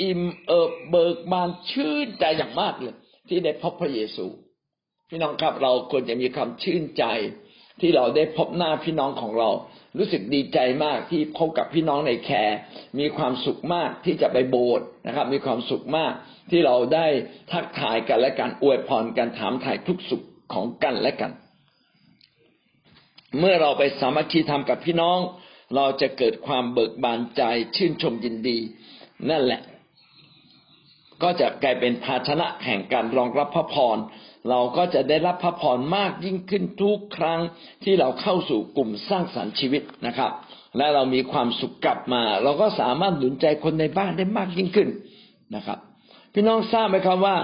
[0.04, 2.96] อิ่มเอิบเบิกบานชื่นใจอย่างมากเลย
[3.28, 4.26] ที่ได้พบพระเยซู
[5.12, 7.04] พี่น้องครับเราควรจะมีความชื่นใจ
[7.82, 9.50] ที่เราได้พบหน้าพี่น้องของเรา
[9.98, 12.58] รู้สึกดีใจมากที่พบกับพี่น้องในแคร์
[13.00, 16.14] มีความสุขมากที่จะไปโบสถ์นะครับ มีความสุขมาก
[16.52, 17.08] ที่เราได้
[17.52, 21.32] ทักทายกันและการอวยพรกันถามถ่ายทุกสุขของกันและกัน
[23.40, 25.20] เมื่อเราไปสามัคคีทำกับพี่น้อง
[25.76, 27.42] เราจะเกิดความเบิกบานใจ
[27.76, 28.58] ชื่นชมยินดี
[29.30, 29.62] นั่นแหละ
[31.24, 33.98] ก็จะกลายเป็นภาชนะแห่งการรองรับพระพร
[34.50, 37.40] เราก็จะได้รับพระพรมากยิ่งขึ้นทุกครั้ง
[37.84, 40.32] ที่เราเข้าสู่กลุ่มสร้างสรรค์ชีวิตนะครับ
[40.78, 44.90] และเรามีความสุขกลับมา เราก็สามารถหนุนใจคนในบ้านได้มากยิ่งขึ้น
[45.56, 45.80] นะครับ
[46.34, 47.36] พี่น้องทราบไหมครับว่า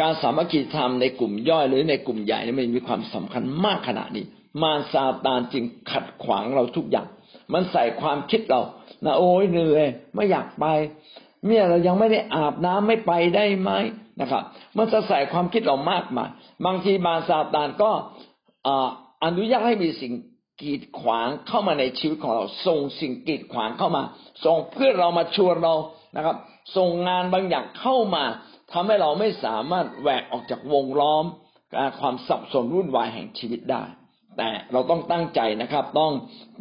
[0.00, 4.24] การสามัคคีธรรมในกลุ่มย่อยหรือในกลุ่มใหญ่นี่มันมีความสำคัญมากขนาดนี้
[4.62, 7.08] มารซาตานจึงขัดขวางเราทุกอย่าง
[7.52, 8.60] มันใส่ความคิดเรา
[9.04, 10.64] นะโอ้ยเหนื่อยไม่อยากไป
[11.46, 13.70] เนี่ยเรายังไม่ได้อาบน้ำไม่ไปได้ไหม
[14.20, 14.42] นะครับ
[14.76, 16.28] มันจะใส่ความคิดเรามากมาย
[16.66, 17.90] บางทีมารซาตานก็
[19.24, 20.12] อนุญาตให้มีสิ่ง
[20.62, 24.02] กีดขวางเข้ามาในชีวิตของเราส่งสิ่งกีดขวางเข้ามา
[24.44, 25.74] ส่งเพื่อเรามาชวนเรา
[26.16, 26.36] นะครับ
[26.76, 28.24] ส่งงานบางอย่างเข้ามา
[28.72, 31.24] ทำให้เราไม่สามารถแหวกออกจากวงล้อม
[32.00, 33.82] ความสับสนวุ่นวายแห่งชีวิตได้
[34.36, 36.12] แต่เราต้องตั้งใจนะครับ ต้อง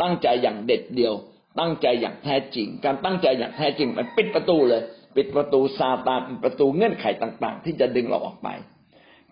[0.01, 1.13] ตั้งใจอย่างเด็ดเดียว
[1.59, 4.81] ตั้งใจอย่างแท้จริง การตั้งใจอย่างแท้จริงมันปิดประตูเลย
[5.15, 8.47] ปิดประตูซาตานปิดประตูเงื่อนไขต่าง ๆ ที่จะดึงเราออกไป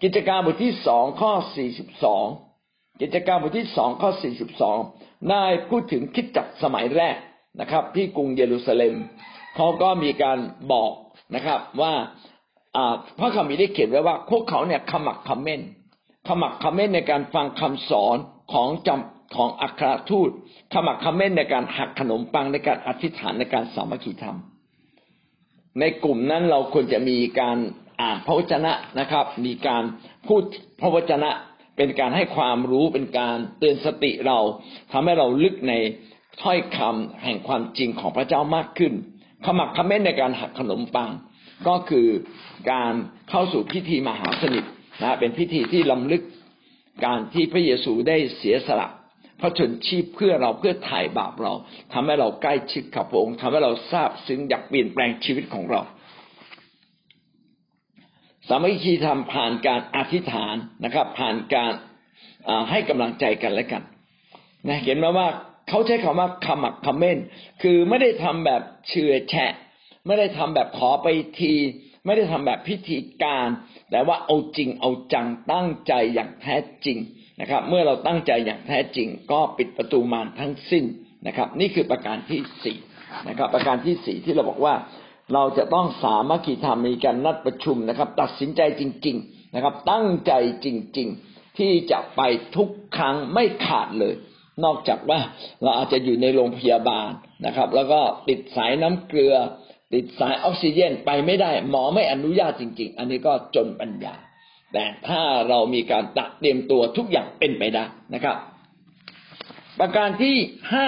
[0.03, 2.25] กิจการบทที่สองข้อสี่สิบสอง
[3.01, 4.77] กิจการบทที่สองข้อสี่สิบสอง
[5.29, 7.17] ได้พูดถึงคิดจักสมัยแรก
[7.61, 8.93] นะครับ ที่กรุงเยรูซาเล็ม
[9.55, 10.37] เขาก็มีการ
[10.71, 10.91] บอก
[11.35, 11.93] นะครับว่า
[13.19, 15.61] พระคัมภีร์ได้เขียนไว้ว่า พวกเขาเนี่ยขมักขม้น
[16.27, 18.17] ขมักขม้นในการฟังคำสอน
[18.53, 20.29] ของจำของอัครทูต
[20.73, 24.37] ขมักขม้นในการหักขนมปังในการอธิษฐานในการสามัคคีธรรม
[25.79, 27.57] ในกลุ่มนั้นเราควรจะมีการ
[28.01, 29.83] อ่านพระวจนะนะครับ มีการ
[30.27, 30.43] พูด
[30.81, 31.29] พระวจนะ
[31.77, 34.39] เป็นการให้ความรู้เป็นการเตือนสติเรา
[34.91, 35.73] ทำให้เราลึกใน
[36.41, 38.93] ถ้อยคำแห่งความจริงของพระเจ้ามากขึ้น
[39.45, 41.09] ขมักขม้นในการหักขนมปัง
[41.67, 42.07] ก็คือ
[42.71, 42.93] การ
[43.29, 44.63] เข้าสู่พิธีมหาสนิท
[45.01, 46.23] นะเป็นพิธีที่ลำลึก
[47.05, 48.87] การที่พระเยซูได้เสียสละ
[49.39, 51.53] พระชนชีพเพื่อเราเพื่อถ่ายบาปเรา
[51.93, 55.81] ทำให้เราใกล้ชิดกับพระองค์ทำให้เราทราบซึ้งอยากเปลี่ยนแปลงชีวิตของเรา
[58.49, 61.71] สามัคคีธรรมผ่านการอธิษฐานนะครับ ผ่านการ
[62.69, 63.83] ให้กำลังใจกันและกัน
[64.67, 65.27] นะเห็นไหมว่า
[65.69, 67.17] เขาใช้คำว่าขมักขม้น
[67.61, 69.53] คือไม่ได้ทำแบบเชื่อแฉะ
[70.05, 71.07] ไม่ได้ทำแบบขอไป
[71.39, 71.53] ที
[72.05, 73.47] ไม่ได้ทำแบบพิธีการ
[73.91, 76.97] แต่ว่าเอาจริงเอาจังตั้งใจอย่างแท้จริง
[77.41, 80.85] นะครับ เมื่อเราตั้งใจอย่างแท้จริง ก็ปิดประตูมารทั้งสิ้น
[81.27, 82.77] นะครับ นี่คือประการที่สี่
[83.29, 84.73] นะครับ ประการที่สี่ที่เราบอกว่า
[85.33, 90.33] เราจะต้องสามัคคีธรรมมีการนัดประชุมนะครับ ตัดสินใจจริง ๆนะครับ ตั้งใจ
[90.65, 92.21] จริง ๆ ที่จะไป
[92.55, 94.13] ทุกครั้งไม่ขาดเลย
[94.63, 95.19] นอกจากว่า
[95.63, 97.09] เราอาจจะอยู่ในโรงพยาบาล
[97.45, 99.35] นะครับ แล้วก็ติดสายน้ำเกลือ
[99.93, 104.15] ติดสายออกซิเจนไปไม่ได้ หมอไม่อนุญาตจริง ๆ อันนี้ก็จนปัญญา
[104.73, 108.35] แต่ถ้าเรามีการตัดเตรียมตัวทุกอย่างเป็นไปได้นะครับ
[109.79, 110.35] ประการที่
[110.73, 110.87] ห้า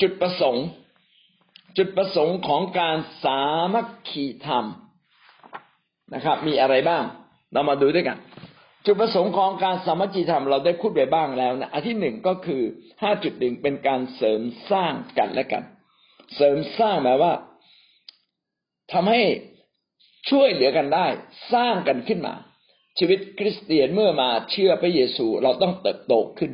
[0.00, 0.66] จุดประสงค์
[1.76, 3.40] จุดประสงค์ของการสา
[3.74, 4.64] มัคคีธรรม
[6.14, 7.04] นะครับ มีอะไรบ้าง
[7.52, 8.18] เรามาดูด้วยกัน
[8.86, 12.62] จุดประสงค์ของการสามัคคีธรรมเราได้พูดไปบ้างแล้วนะอันที่หนึ่งก็คือ
[13.02, 15.64] ห้าจุดหนึ่งเป็นการเสริมสร้างกันและกัน
[16.36, 17.32] เสริมสร้างหมายว่า
[18.92, 19.20] ทำให้
[20.30, 21.06] ช่วยเหลือกันได้
[21.52, 22.34] สร้างกันขึ้นมา
[22.98, 26.52] ชีวิตคริสเตียนเมื่อมาเชื่อพระเยซูเราต้องเติบโตขึ้น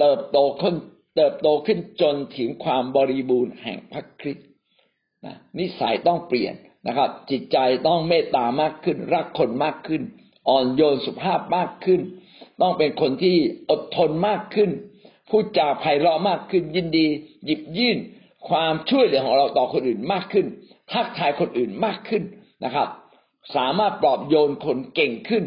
[0.00, 0.76] เติบโตขึ้น
[1.14, 4.48] เติบโตขึ้นจนถึงความบริบูรณ์แห่งพระคริสต์
[5.24, 6.54] นะนิสัยต้องเปลี่ยน
[6.86, 10.02] นะครับ จิตใจต้องเมตตามากขึ้น รักคนมากขึ้น
[10.48, 12.00] อ่อนโยนสุภาพมากขึ้น
[12.60, 13.36] ต้องเป็นคนที่
[13.70, 14.70] อดทนมากขึ้น
[15.28, 17.06] พูดจาไพเราะมากขึ้น ยินดี
[17.44, 17.98] หยิบยื่น
[18.48, 20.46] ความช่วยเหลือของเราต่อคนอื่นมากขึ้น
[20.92, 22.22] ทักทายคนอื่นมากขึ้น
[22.64, 22.88] นะครับ
[23.56, 25.44] สามารถปลอบโยนคนเก่งขึ้น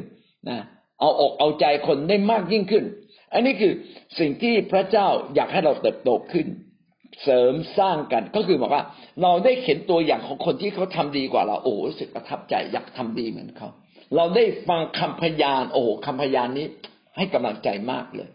[0.50, 0.60] นะ
[1.00, 2.86] เอาอกเอาใจคนได้มากยิ่งขึ้น
[3.34, 3.74] อันนี้คือ
[4.20, 6.48] สิ่งที่พระเจ้าอยากให้เราเติบโตขึ้น
[7.24, 8.84] เสริมสร้างกันก็คือบอกว่า
[9.22, 13.70] เราได้เห็นตัวอย่างของคนที่เขาทำดีกว่าเราโอ้รู้สึกประทับใจอยากทำดีเหมือนเขา
[14.16, 16.66] เราได้ฟังคำพยาน โอ้คำพยานนี้
[17.18, 18.30] ให้กำลังใจมากเลย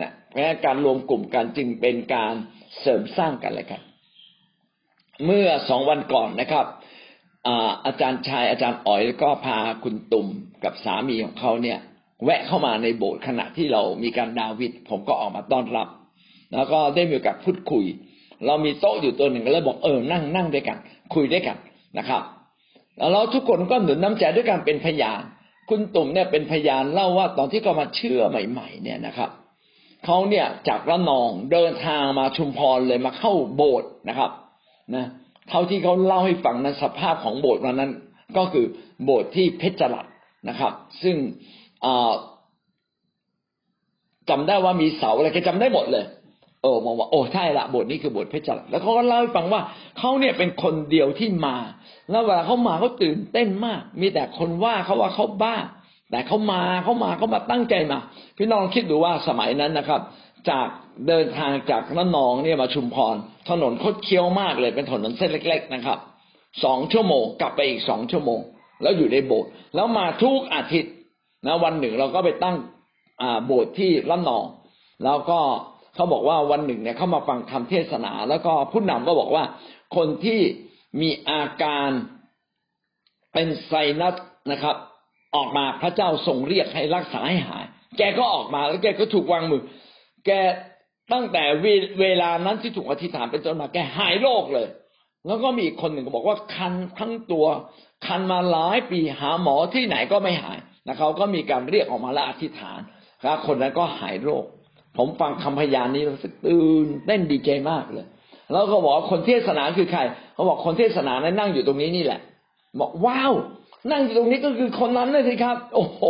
[0.00, 2.34] นะเพราะการรวมกลุ่มกันจึงเป็นการ
[2.80, 3.82] เสริมสร้างกันเลยครับ
[5.26, 6.66] เมื่อสองวันก่อนนะครับ
[7.86, 10.28] อาจารย์ชายอาจารย์อ๋อยก็พาคุณตุ่ม
[10.64, 11.78] กับสามีของเขาเนี่ย
[12.24, 15.88] แวะเข้ามาในโบสถ์ขณะที่เรามีการดาวิดผมก็ออกมาต้อนรับ
[16.54, 17.84] แล้วก็ได้มีโอกาสพูดคุย
[18.46, 20.78] เรามีโต๊ะอยู่ตัวหนึ่งแล้วบอกเออนั่งนั่งด้วยกัน
[21.14, 21.56] คุยด้วยกัน
[21.98, 22.22] นะครับ
[22.98, 25.22] แล้วเราทุกคนก็หนุนน้ำใจด้วยการเป็นพยาน
[25.68, 29.30] คุณตุ่มเนี่ยเป็นพยานเล่าว่าตอนที่เขามาเชื่อใหม่ ๆ เนี่ยนะครับ
[30.04, 34.30] เขาเนี่ยจากระนองเดินทางมาชุมพรเลยมาเข้าโบสถ์นะครับ
[34.94, 35.06] นะ
[35.48, 37.92] เท่าที่เขาเล่าให้ฟังนั้นสภาพของโบสถ์วันนั้น
[38.36, 38.66] ก็คือ
[39.04, 40.06] โบสถ์ที่เพชรลัด
[40.48, 41.16] นะครับ ซึ่ง
[44.30, 46.04] จำได้ว่ามีเสาอะไรแกจำได้หมดเลย
[46.62, 49.60] เออมองว่าโอ้ใช่ละบทนี้คือบทเพชรจ้าแล้วเขาก็เล่าให้ฟังว่า
[49.98, 51.56] เขาเนี่ยเป็นคนเดียวที่มา
[52.10, 55.56] แล้วเวลาเขามาเขาตื่นเต้นมาก มีแต่คนว่าเขาว่าเขาบ้า
[56.10, 57.98] แต่เขามาเขามาเขามาตั้งใจมา
[58.38, 60.00] พี่น้องคิดดูว่าสมัยนั้นนะครับ
[60.50, 60.68] จาก
[61.08, 63.14] เดินทางจากระนองเนี่ยมาชุมพร
[63.50, 65.98] ถนนคดเคี้ยวมากเลยเป็นถนนเส้นเล็ก ๆนะครับ
[66.64, 68.40] สองชั่วโมงกลับไปอีกสองชั่วโมง
[68.82, 70.92] แล้วอยู่ในโบสถ์แล้วมาทุกอาทิตย์
[71.46, 72.56] นะวันหนึ่งเราก็ไปตั้ง
[73.46, 74.44] โบสถ์ที่ระนอง
[75.04, 75.38] แล้วก็
[75.94, 79.44] เขาบอกว่าวันหนึ่งเนี่ยเขามาฟังคำเทศนา แล้วก็ผู้นำก็บอกว่า
[79.96, 80.40] คนที่
[81.00, 81.88] มีอาการ
[83.32, 84.14] เป็นไซนัส
[84.50, 84.76] นะครับ
[85.36, 87.64] ออกมาพระเจ้าทรงเรียกให้รักษาให้หาย
[87.98, 89.62] แกก็ออกมาแล้วแกก็ถูกวางมือ
[90.26, 90.30] แก
[91.12, 91.44] ตั้งแต่
[92.00, 94.68] เวลานั้นที่ถูกอธิษฐานเป็นต้นมาแกหายโรคเลย
[95.26, 97.46] แล้วก็มีอีกคนหนึ่งก็บอกว่าคันทั้งตัว
[98.06, 102.80] คันมาหลายปีหาหมอที่ไหนก็ไม่หาย นะเขาก็มีการเรียกออกมาและอธิษฐาน
[103.22, 104.44] แล้วคนนั้นก็หายโรค
[104.96, 108.06] ผมฟังคำพยานนี้รู้สึกตื่นเต้นดีใจมากเลย
[108.52, 110.00] แล้วก็บอกคนเทศนาคือใคร
[110.34, 112.20] เขาบอกคนเทศนานั้นนั่งอยู่ตรงนี้นี่แหละ
[112.80, 113.32] บอกว้าว
[113.90, 116.02] นั่งอยู่ตรงนี้ก็คือคนนั้นเลยสิครับ โอ้โห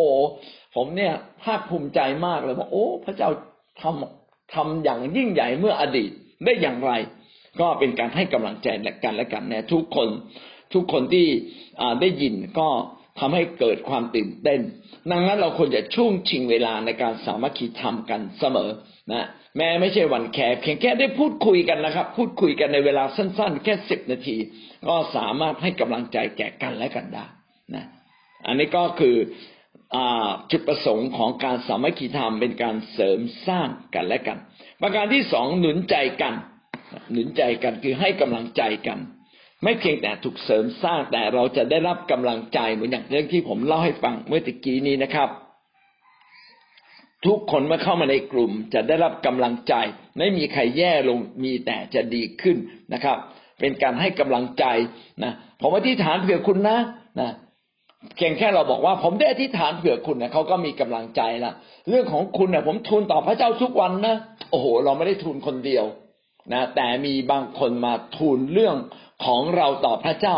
[0.77, 3.31] ผมเนี่ยภาคภูมิใจมากเลยบอกโอ้ พระเจ้า
[3.81, 6.11] ทำทำอย่างยิ่งใหญ่เมื่ออดีต
[6.45, 6.93] ได้อย่างไร
[7.61, 10.09] ก็เป็นการให้กำลังใจและกันและกันนะทุกคน
[10.75, 11.27] ทุกคนที่
[12.01, 12.69] ได้ยินก็
[13.19, 14.61] ทำให้เกิดความตื่นเต้น
[15.11, 18.71] ดังนั้นเราควรจะช่วงชิงเวลาในการสามัคคีธรรมกันเสมอ
[19.13, 24.37] นะแม้ไม่ใช่วันแคร์เพียงแค่ได้พูดคุยกันนะครับ พูดคุยกันในเวลาสั้น ๆ แค่สิบนาที
[24.89, 27.25] ก็สามารถให้กำลังใจแก่กันและกันได้
[27.75, 27.85] นะ
[28.47, 29.17] อันนี้ก็คือ
[30.51, 34.39] จุดประสงค์ของการสามัคคีธรรมเป็นการเสริมสร้างกันและกัน
[34.81, 36.35] ประการที่สองหนุนใจกัน
[37.13, 38.99] หนุนใจกันคือให้กำลังใจกัน
[39.65, 45.29] ไม่เพียงแต่ถูกเสริมสร้างแต่เราจะได้รับกำลังใจเหมือนอย่างเรื่องที่ผมเล่าให้ฟังเมื่อตะกี้นี้นะครับ
[47.27, 49.75] ทุกคนเมื่อเข้ามาในกลุ่ม จะได้รับกำลังใจ
[50.19, 52.57] ไม่มีใครแย่ลงมีแต่จะดีขึ้น
[52.93, 53.17] นะครับ
[53.61, 54.65] เป็นการให้กำลังใจ
[55.23, 56.79] นะผมอธิษฐานเผื่อคุณนะ
[57.21, 57.31] นะ
[58.17, 61.53] เพียงแค่เราบอกว่า ผมได้อธิษฐานเผื่อคุณนะเขาก็มีกำลังใจละ
[61.89, 64.17] เรื่องของคุณเนี่ยผมทูลต่อพระเจ้าทุกวันนะ
[64.51, 65.85] โอ้โห เราไม่ได้ทูลคนเดียว
[66.53, 68.77] นะแต่มีบางคนมาทูลเรื่อง
[69.27, 70.37] ของเราต่อพระเจ้า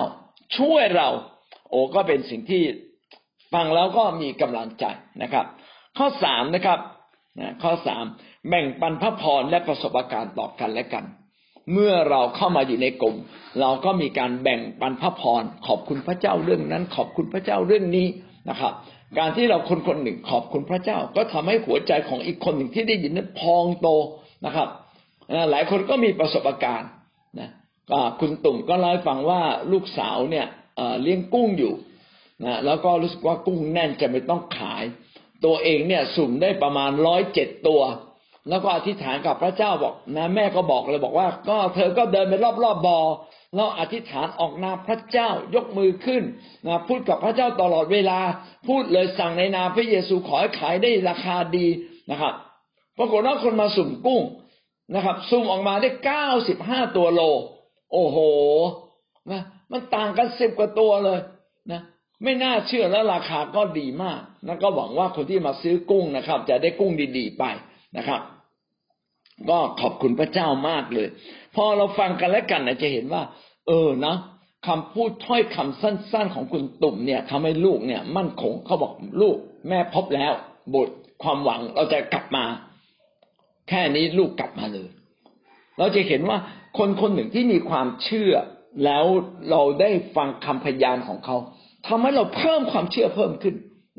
[0.59, 1.09] ช่วยเรา
[1.71, 2.63] โอ้ก็เป็นสิ่งที่
[3.55, 4.85] ฟังแล้วก็มีกำลังใจ
[5.23, 5.47] นะครับ
[5.99, 6.79] ข้อสามนะครับ
[7.41, 8.05] นะข้อสาม
[8.49, 11.05] แบ่งปันพระพรและประสบการณ์ต่อกันและกัน
[11.73, 13.17] เมื่อเราเข้ามาอยู่ในกลุ่ม
[13.61, 18.07] เราก็มีการแบ่งปันพระพรขอบคุณพระเจ้าเรื่องนั้น ขอบคุณพระเจ้าเรื่องนี้
[18.51, 18.73] นะครับ
[19.19, 23.89] การที่เราคนคนหนึ่งขอบคุณพระเจ้า ก็ทำให้หัวใจของอีกคนหนึ่งที่ได้ยินนั้นพองโต
[24.47, 24.69] นะครับ
[25.51, 26.91] หลายคนก็มีประสบการณ์
[27.41, 27.51] นะ
[28.21, 29.41] คุณตุ่มก็เล่าให้ฟังว่า
[29.73, 30.47] ลูกสาวเนี่ย
[31.03, 31.75] เลี้ยงกุ้งอยู่
[32.45, 34.85] นะแล้วก็รู้สึกว่ากุ้งแน่นจะไม่ต้องขาย
[35.45, 37.83] ตัวเองเนี่ยสุ่มได้ประมาณร้อยเจ็ดตัว
[38.49, 42.99] แล้วก็อธิษฐานกับพระเจ้าบอกนะแม่ก็บอกเลยบอกว่า ก็เธอก็เดินไปรอบๆบบอ
[43.55, 46.23] แล้วอธิษฐานออกนามพระเจ้ายกมือขึ้น
[46.67, 48.21] นะพูดกับพระเจ้าตลอดเวลา
[48.69, 51.67] พูดเลยสั่งในนามพระเยซูขอให้ขายได้ราคาดี
[52.11, 52.35] นะครับ
[52.99, 54.23] ปรากฏว่าคนมาสุ่มกุ้ง
[54.95, 57.23] นะครับซุ่มออกมาได้เก้าสิบห้าตัวโล
[57.95, 58.19] โอ้โห
[59.31, 61.21] นะมันต่างกันสิบกว่าตัวเลย
[61.73, 61.81] นะ
[62.23, 67.45] ไม่น่าเชื่อแล้วราคาก็ดีมากนะก็หวังว่าคนที่มาซื้อกุ้งนะครับ จะได้กุ้งดีๆไป
[67.97, 68.21] นะครับ
[69.51, 71.09] ก็ขอบคุณพระเจ้ามากเลย
[71.55, 73.23] พอเราฟังกันและกันนะจะเห็นว่า
[73.67, 74.15] เออนะ
[74.67, 79.37] คำพูดถ้อยคำสั้น ๆ ของคุณตุ่มเนี่ยทำให้ลูกเนี่ย มั่นคงเขาบอกลูก
[79.69, 80.33] แม่พบแล้ว
[80.75, 80.89] บท
[81.23, 82.45] ความหวังเราจะกลับมา
[83.69, 84.89] แค่นี้ลูกกลับมาเลย
[85.79, 86.39] เราจะเห็นว่า
[86.79, 88.33] คนคนหนึ่งที่มีความเชื่อ
[88.85, 89.05] แล้ว
[89.51, 91.37] เราได้ฟังคำพยานของเขา
[91.87, 93.55] ทำให้เราเพิ่มความเชื่อเพิ่มขึ้น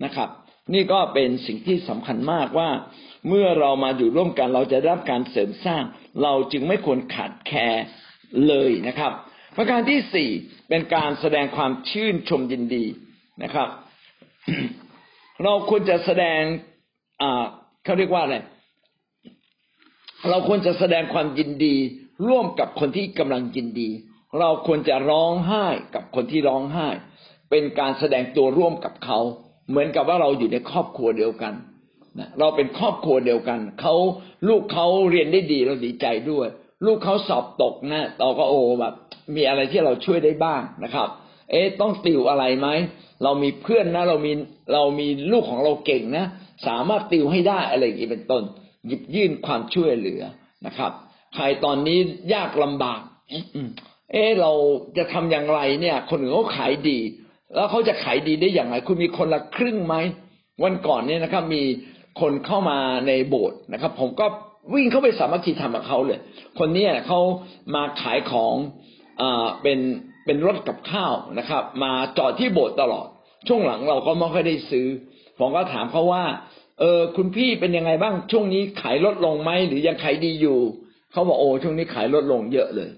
[0.06, 0.30] นะครับ
[0.74, 2.70] นี่ก็เป็นสิ่งที่สำคัญมากว่า
[3.28, 5.84] เมื่อเรามาอยู่ร่วมกันเราจะรับการเสริมสร้าง
[6.24, 7.76] เราจึงไม่ควรขาดแคลน
[8.48, 9.12] เลยนะครับ
[9.56, 10.30] ประการที่สี่
[10.70, 12.86] เป็นการแสดงความชื่นชมยินดี
[13.44, 13.70] นะครับ
[15.44, 16.42] เราควรจะแสดง
[17.22, 17.46] อ่า
[17.84, 18.38] เขาเรียกว่าอะไร
[20.30, 21.76] เราควรจะแสดงความยินดี
[22.28, 23.90] ร่วมกับคนที่กำลังยินดี
[24.40, 26.88] เราควรจะร้องไห้กับคนที่ร้องไห้
[27.50, 29.20] เป็นการแสดงตัวร่วมกับเขา
[29.70, 31.54] เหมือนกับว่าเราอยู่ในครอบครัวเดียวกัน
[32.20, 33.96] นะเราเป็นครอบครัวเดียวกันเขา
[34.48, 36.48] ลูกเขาเรียนได้ดีเราดีใจด้วย
[36.86, 38.94] ลูกเขาสอบตกนะเราก็โอ้แบบ
[39.36, 41.08] มีอะไรที่เราช่วยได้บ้างนะครับ
[41.52, 42.68] เอ๊ะต้องติวอะไรไหม
[43.24, 44.32] เรามีเพื่อนนะ เรามี
[44.74, 46.26] เรามีลูกของเราเก่งนะ
[46.68, 48.44] สามารถติวให้ได้อะไรอย่างนี้เป็นต้น
[48.88, 50.22] หยิบยื่นความช่วยเหลือ
[50.66, 50.92] นะครับ
[51.36, 52.00] ใครตอนนี้
[52.34, 53.02] ยากลำบาก
[54.12, 54.52] เออเรา
[54.98, 57.00] จะทำอย่างไรเนี่ย คนอื่นเขาขายดี
[57.56, 59.96] แล้วเขาจะขายดีได้อย่างไร คุณมีคนละครึ่งไหม
[60.64, 61.64] วันก่อนเนี่ยนะครับ มี
[62.22, 64.26] คนเข้ามาในโบสถ์นะครับ ผมก็
[64.74, 66.20] วิ่งเข้าไปสามัคคีทำกับเขาเลย
[66.60, 67.20] คนนี้เขา
[67.76, 68.54] มาขายของ
[69.22, 69.80] อ่าเป็น
[70.26, 73.08] เป็นรถกับข้าวนะครับ มาจอดที่โบสถ์ตลอด
[73.48, 74.88] ช่วงหลังเราก็ไม่ค่อยได้ซื้อ
[75.40, 76.24] ผมก็ถามเขาว่า
[76.80, 80.60] เออคุณพี่เป็นยังไงบ้างช่วงนี้ขายลดลงไหมหรือยังขายดีอยู่
[81.16, 82.90] เขาบอกโอ้ช่วงนี้ขายลดลงเยอะเลย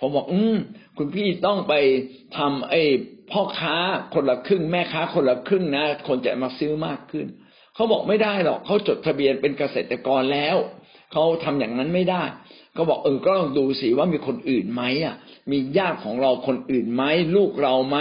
[0.00, 0.56] ผมบอก อืม
[0.96, 1.74] คุณพี่ต้องไป
[2.36, 2.82] ทำไอ้
[3.30, 3.76] พ่อค้า
[4.14, 7.26] คนละครึ่งแม่ค้าคนละครึ่งนะ คนจะมาซื้อมากขึ้น
[7.74, 10.56] เขาบอกไม่ได้หรอกเขาจดทะเบียนเป็นเกษตรกรแล้ว
[11.12, 12.22] เขาทำอย่างนั้นไม่ได้
[12.76, 15.14] ก็บอกเออก็ลองดูสิว่ามีคนอื่นไหมอะ
[15.52, 17.02] มีญาติของเราคนอื่นไหม
[17.36, 17.98] ลูกเราไหม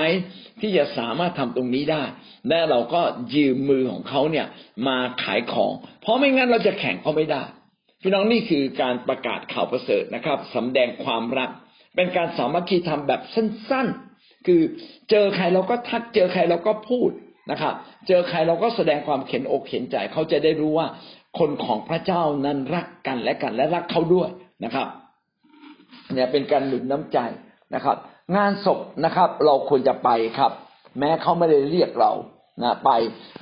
[0.60, 2.04] ที่จะสามารถทำตรงนี้ได้
[2.50, 3.02] และเราก็
[3.36, 4.48] ยืมมือของเขาเนี่ย
[4.88, 5.72] มาขายของ
[6.02, 7.44] เพราะไม่งั้นเราจะแข่งเขาไม่ได้
[8.06, 11.50] พี่น้องนี่คือการประกาศข่าวประเสริฐนะครับสำแดงความรัก
[11.96, 14.62] เป็นการสามัคคีทำแบบสั้นๆ คือ
[15.10, 17.10] เจอใครเราก็ทักเจอใครเราก็พูด
[17.52, 17.74] นะครับ
[18.08, 20.88] เจอใครเราก็แสดงความเข็นอกเข็นใจเขาจะได้รู้ว่า
[21.40, 24.30] คนของพระเจ้านั้นรักกันและกันและรักเขาด้วย
[24.64, 24.88] นะครับ
[26.14, 27.18] เนี่ยเป็นการหนุนน้ำใจ
[27.76, 27.98] นะครับ
[28.36, 30.52] งานศพนะครับ เราควรจะไปครับ
[31.00, 32.12] แม้เขาไม่ได้เรียกเรา
[32.64, 32.92] นะไป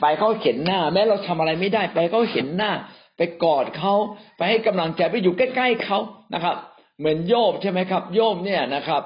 [0.01, 2.71] ไปเขาเห็นหน้า แม้เราทำอะไรไม่ได้ไปเขาเห็นหน้า
[3.17, 3.93] ไปกอดเขา
[4.37, 5.99] ไปให้กำลังใจไปอยู่ใกล้ๆเขา
[6.33, 6.55] นะครับ
[6.99, 9.03] เหมือนโยบใช่ไหมครับ โยบเนี่ยนะครับ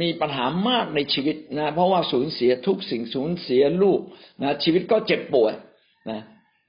[0.00, 4.00] มีปัญหามากในชีวิตนะ เพราะว่าสูญเสียทุกสิ่งสูญเสียลูก
[4.42, 5.54] นะชีวิตก็เจ็บปวด
[6.10, 6.20] นะ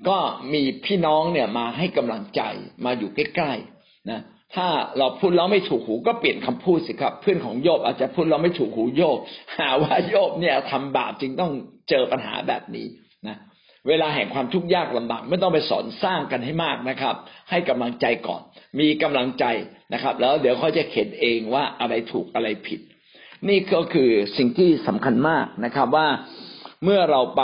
[0.09, 0.17] ก็
[0.53, 2.41] มีพี่น้องเนี่ยมาให้กำลังใจ
[2.85, 4.19] มาอยู่ใกล้ๆนะ
[4.55, 9.17] ถ้าเราพูดแล้วไม่ถูกหูก็เปลี่ยนคำพูดสิครับ เพื่อนของโยบอาจจะพูดแล้วไม่ถูกหูโยบ
[9.59, 11.51] หาว่าโยบเนี่ยทำบาปจึงต้อง
[11.89, 12.87] เจอปัญหาแบบนี้
[13.27, 13.37] นะ
[13.87, 17.15] เวลาแห่งความทุกข์ยากลำบากไม่ต้องไปสอนสร้างกันให้มากนะครับ
[17.49, 18.41] ให้กำลังใจก่อน
[18.79, 19.45] มีกำลังใจ
[19.93, 22.79] นะครับ แล้วเดี๋ยวเขาจะเข็นเองว่าอะไรถูกอะไรผิด
[23.49, 26.07] นี่ก็คือสิ่งที่สำคัญมากนะครับว่า
[26.83, 27.43] เมื่อเราไป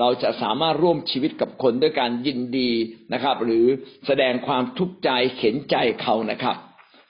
[0.00, 2.70] เราจะสามารถร่วมชีวิตกับคนด้วยการยินดี
[3.12, 3.66] นะครับ หรือ
[4.06, 6.56] แสดงความทุกข์ใจเข็นใจเขานะครับ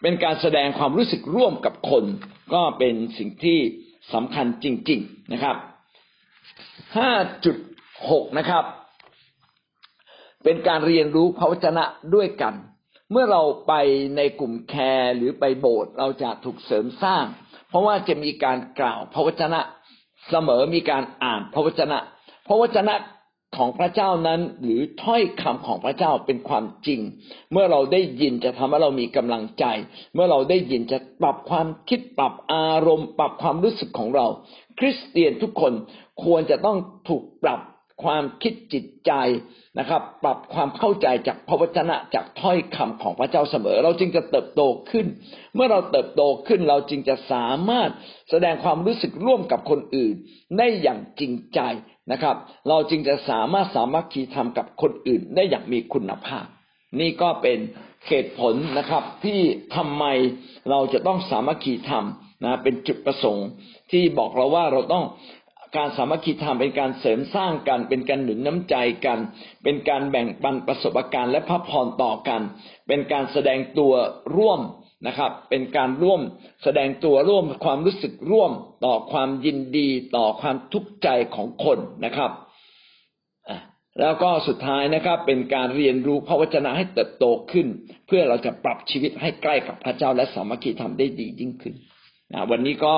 [0.03, 2.05] เป็นการแสดงความรู้สึกร่วมกับคน
[2.55, 3.59] ก็เป็นสิ่งที่
[4.15, 5.57] สำคัญจริง ๆนะครับ
[6.99, 7.13] ห้า
[7.45, 7.57] จุด
[8.11, 8.65] หกนะครับ
[10.45, 11.85] เป็นการเรียนรู้พระวจนะ
[12.15, 12.55] ด้วยกัน
[13.11, 13.73] เมื่อเราไป
[14.17, 17.25] ในกลุ่มแคร์หรือไปโบสถ์เราจะถูกเสริมสร้าง
[17.69, 19.61] เพราะว่าจะมีการกล่าวพระวจนะ
[20.31, 21.99] เสมอมีการอ่านพระวจนะ
[22.49, 22.95] พระวจนะ
[23.57, 27.01] ของพระเจ้านั้นหรือถ้อยคำของพระเจ้าเป็นความจริง
[27.53, 29.65] เมื่อเราได้ยินจะทำให้เรามีกำลังใจ
[30.15, 34.27] เมื่อเราได้ยินจะปรับความคิดปรับอารมณ์ ปรับความรู้สึกของเรา
[34.79, 35.73] คริสเตียนทุกคน
[36.25, 37.61] ควรจะต้องถูกปรับ
[38.05, 39.13] ความคิดจิตใจ
[39.79, 45.07] นะครับ ปรับความเข้าใจจากพระวจนะจากถ้อยคำของพระเจ้าเสมอ เราจึงจะเติบโตขึ้น
[45.55, 47.91] เมื่อเราเติบโตขึ้น เราจึงจะสามารถ
[48.31, 50.15] แสดงความรู้สึกร่วมกับคนอื่น
[50.59, 51.61] ได้อย่างจริงใจ
[52.13, 52.37] นะครับ
[52.69, 56.47] เราจึงจะสามารถสามัคคีทำกับคนอื่นได้อย่างมีคุณภาพ
[57.01, 57.59] นี่ก็เป็น
[58.09, 59.41] เหตุผลนะครับ ที่
[59.77, 60.05] ทำไม
[60.71, 63.47] เราจะต้องสามัคคีทำนะเป็นจุดประสงค์
[63.91, 65.05] ที่บอกเราว่าเราต้อง
[65.77, 68.75] การสามัคคีธรรมเป็นการเสริมสร้างกัน เป็นการหนุนน้ำใจ
[69.07, 69.19] กัน
[69.63, 72.43] เป็นการแบ่งปันประสบการณ์และพระพรต่อกัน
[72.89, 73.93] เป็นการแสดงตัว
[74.37, 74.61] ร่วม
[75.07, 76.21] นะครับ เป็นการร่วม
[76.65, 78.53] แสดงตัวร่วมความรู้สึกร่วม
[78.85, 82.33] ต่อความยินดีต่อความทุกข์ใจของคนนะครับ
[84.01, 87.67] แล้วก็สุดท้ายนะครับ เป็นการเรียนรู้พระวจนะให้เติบโตขึ้น
[88.07, 91.75] เพื่อเราจะปรับชีวิตให้ใกล้กับพระเจ้าและสามัคคีธรรมได้ดียิ่งขึ้น
[92.51, 92.95] วันนี้ก็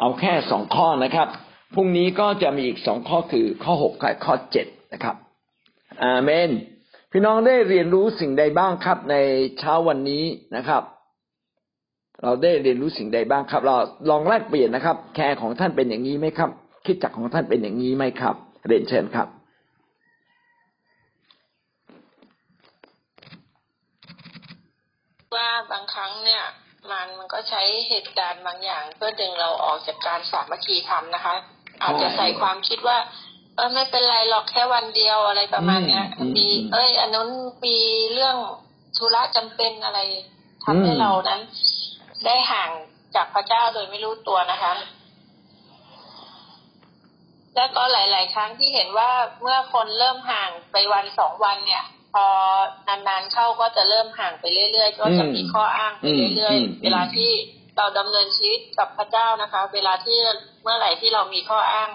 [0.00, 1.28] เอาแค่สองข้อนะครับ
[1.74, 5.16] พรุ่งนี้ก็จะมีอีกสองข้อคือข้อหกกับข้อเจ็ดนะครับ
[6.02, 6.50] อาเมน
[7.12, 9.16] พี่น้องได้เรียนรู้สิ่งใดบ้างครับ ใน
[9.58, 10.24] เช้าวันนี้
[10.56, 10.82] นะครับ
[12.22, 13.76] เราได้เรียนรู้สิ่งใดบ้างครับ เรา
[14.10, 16.50] ลองแลกเปลี่ยนนะครับ แคร์ของท่านเป็นอย่างนี้ไหมครับ
[16.86, 18.34] คิดจักของท่านเป็นอย่างนี้ไหมครับ
[18.66, 19.28] เรียนเชิญครับ
[25.36, 26.42] ว่าบางครั้งเนี่ย
[26.90, 31.36] มันมันก็ใช้เหตุการณ์บางอย่าง เพื่อดึงเราออกจากการสามัคคีธรรมนะคะ
[31.82, 32.98] อาจจะใส่ความคิดว่า
[33.56, 36.04] เออไม่เป็นไรหรอกแค่วันเดียวอะไรประมาณเนี้ย
[36.36, 37.28] มีเอ้ยอันนั้น
[37.66, 37.78] มี
[38.12, 38.36] เรื่อง
[38.98, 40.00] ธุระจำเป็นอะไร
[40.64, 41.40] ทำให้เรานั้น
[42.24, 42.70] ได้ห่าง
[43.14, 44.72] จากพระเจ้าโดยไม่รู้ตัวนะคะ
[47.54, 49.10] แล้วก็หลาย ๆ ครั้งที่เห็นว่า
[49.42, 52.26] เมื่อคนเริ่มห่างไปวันสองวันเนี่ย พอ
[52.88, 56.04] นานๆเข้าก็จะเริ่มห่างไปเรื่อย ๆ ก็จะมีข้ออ้างไป
[56.36, 57.30] เรื่อยๆ เวลาที่
[57.76, 60.18] เราดำเนินชีวิตกับพระเจ้านะคะ เวลาที่
[60.62, 61.88] เมื่อไหร่ที่เรามีข้ออ้าง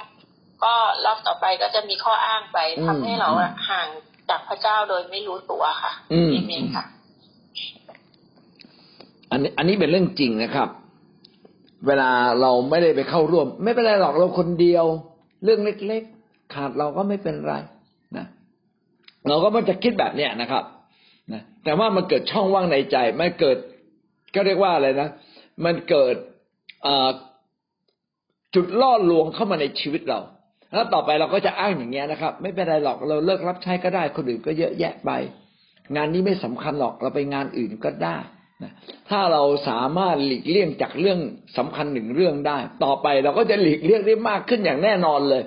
[0.63, 0.73] ก็
[1.05, 3.29] รอบต่อไปก็จะมีข้ออ้างไปทำให้เรา
[3.69, 3.87] ห่าง
[4.29, 6.13] จากพระเจ้าโดยไม่รู้ตัวค่ะอ
[6.45, 6.85] เมนค่ะ
[9.31, 10.69] อันนี้อันนี้เป็นเรื่องจริงนะครับ
[11.87, 12.09] เวลา
[12.41, 14.85] เราไม่ได้ไปเข้าร่วม ไม่เป็นไรหรอกเราคนเดียว
[15.43, 17.53] เรื่องเล็ก ๆ ขาดเราก็ไม่เป็นไร
[19.27, 20.63] เราก็มันจะคิดแบบเนี้ยนะครับ
[21.33, 23.57] นะแต่ว่ามันเกิดช่องว่างในใจมันเกิด
[24.35, 25.09] ก็เรียกว่าอะไรนะ
[25.65, 26.15] มันเกิด
[28.55, 30.19] จุดล่อลวงเข้ามาในชีวิตเรา
[30.73, 35.11] แล้วต่อไปเราก็จะอ้างอย่างเงี้ยนะครับ ไม่เป็นไรหรอกเราเลิกรับใช้ก็ได้ คนอื่นก็เยอะแยะไป
[35.95, 38.17] งานนี้ไม่สำคัญหรอกเราไปงานอื่นก็ได้
[38.63, 38.71] นะ
[39.09, 41.19] ถ้าเราสามารถหลีกเลี่ยงจากเรื่อง
[41.57, 45.43] สำคัญหนึ่งเรื่องได้ ต่อไปเราก็จะหลีกเลี่ยงได้มากขึ้นอย่างแน่นอนเลย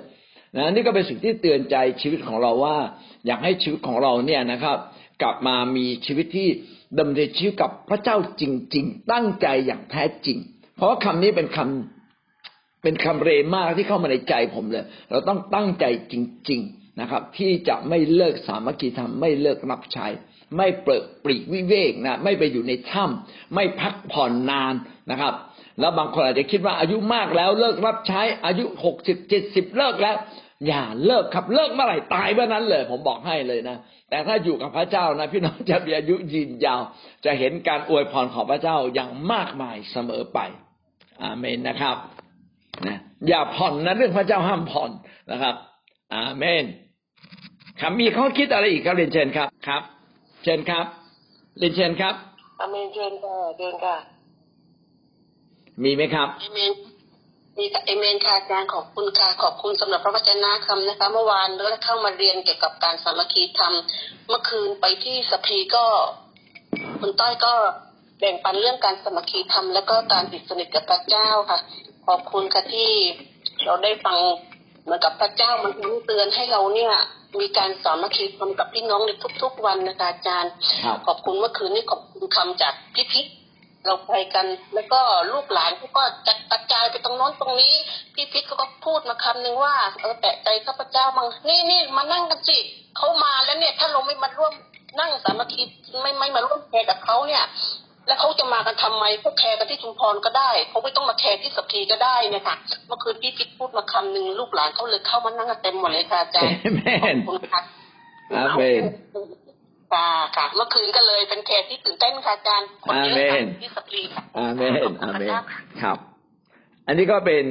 [0.55, 2.77] นะนี่ก็เป็นสิ่งที่เตือนใจชีวิตของเราว่า
[3.25, 4.77] อยากให้ชีวิตของเราเนี่ยนะครับ
[5.21, 6.49] กลับมามีชีวิตที่
[6.99, 8.43] ดำเนินชีวิตกับพระเจ้าจ
[8.75, 10.37] ริง ๆ ตั้งใจอย่างแท้จริง
[10.75, 16.13] เพราะคำคำนี้เป็นคำเป็นคำเรมากที่เข้ามาในใจผมเลย เราต้องตั้งใจจ
[16.49, 20.07] ริง ๆนะครับ ที่จะไม่เลิกสามัคคีธรรมไม่เลิกรับใช้
[20.57, 24.73] ไม่เปิดปรีกวิเวกนะไม่ไปอยู่ในถ้ำไม่พักผ่อนนาน
[25.11, 25.33] นะครับ
[25.79, 30.15] แล้วบางคนอาจจะคิดว่าอายุมากแล้วเลิกรับใช้อายุหกสิบเจ็ดสิบเลิกแล้ว
[30.67, 33.77] อย่าเลิกครับเลิกเมื่อไหร่ตายเมื่อนั้นเลย ผมบอกให้เลยนะ
[34.09, 36.81] แต่ถ้าอยู่กับพระเจ้านะ พี่น้องจะมีอายุยืนยาว
[37.25, 40.39] จะเห็นการอวยพรของพระเจ้าอย่างมากมายเสมอไป
[41.23, 41.95] อาเมนนะครับ
[42.87, 42.97] นะ
[43.27, 44.91] อย่าผ่อนนะเรื่องพระเจ้าห้ามผ่อน
[45.31, 45.55] นะครับ
[46.15, 46.63] อาเมน
[47.79, 49.81] ครับมีข้อคิดอะไรอีกครับเรียนเชิญครับครับ
[50.49, 50.85] ชิญครับ
[51.59, 52.15] เรียนเชิญครับ
[52.59, 53.95] อาเมนเชิญค่ะเชิญค่ะ
[55.83, 56.71] มีไหมครับอาเมน
[57.57, 63.73] มีค่ะอาเมนค่ะอาจารย์ขอบคุณค่ะขอบคุณสำหรับพระวจนะคำนะคะ เมื่อวานเราได้เข้ามาเรียนเกี่ยวกับการสามัคคีธรรม
[64.27, 65.85] เมื่อคืนไปที่สพีก็
[66.99, 67.53] คุณต้อยก็
[68.19, 71.59] แบ่งปันเรื่องการสามัคคีธรรมแล้วก็การติดสนิทกับพระเจ้าค่ะ
[72.07, 72.91] ขอบคุณค่ะที่
[73.65, 74.48] เราได้ฟังเห
[74.89, 75.73] มือนกับพระเจ้ามัน
[76.05, 76.93] เตือนให้เราเนี่ย
[77.39, 79.11] มีการสามัคคีธรรมกับพี่น้องใน
[79.41, 80.51] ทุก ๆ วันนะคะอาจารย์
[80.83, 83.25] ครับขอบคุณเมื่อคืนนี้ขอบคุณคำจากพี่พิษ
[83.85, 85.01] เราไปกัน แล้วก็
[85.33, 87.73] ลูกหลานเขาก็จะกระจายไปตรงโน้นตรงนี้
[88.15, 92.57] พี่พิษเขาก็พูดมาคำหนึ่งว่าเออแตะใจข้าพเจ้ามังนี่นี่มานั่งกันสิ
[92.97, 94.53] เขามาแล้วเนี่ย ถ้าเราไม่มาร่วม
[94.99, 95.61] นั่งสามัคคี
[96.01, 97.43] ไม่ไม่มาร่วมแชร์กับเขาเนี่ย
[98.09, 102.55] แล้วเขาจะมากันทำไมพวกแคร์กันที่ชุมพรก็ได้เขาไม่ต้องมาแคร์ที่สักทีก็ได้เนี่ยค่ะ
[102.87, 106.81] เมื่อคืนพี่พิษพูดมาคำหนึ่งลูกหลานเขาเลยเข้ามานั่งกันเต็มหมดเลยค่ะอาจารย์อาเม
[107.13, 107.61] นขอบคุณค่ะ
[108.37, 108.81] อาเมน
[109.93, 114.71] ค่ะค่ะเมื่อคืนก็เลยเป็นแขกที่ตื่นเต้นค่ะอาจารย์คนเยอะอาเมค่ะนที่สตรีค่ะอาเมน
[115.03, 115.41] อาเมนขบคุณค่ะ
[115.81, 115.97] ครับ
[116.87, 117.45] อันนี้ก็เป็น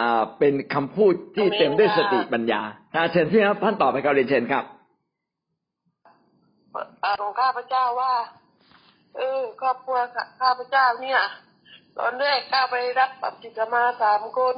[0.00, 2.60] อ่าเป็นคำพูดที่อาเมนเต็มด้วยค่ะสติปัญญา
[2.94, 4.64] ถ้าเชิญที่ครับท่านต่อไปครับเรียนเชิญครับ
[7.04, 8.12] อ่าของข้าพเจ้าว่า
[9.18, 11.20] เออครอบครัวข้าข้าพเจ้าเนี่ย
[11.98, 14.56] ตอนแรกก้าไปรับปัจจิกมาสามคน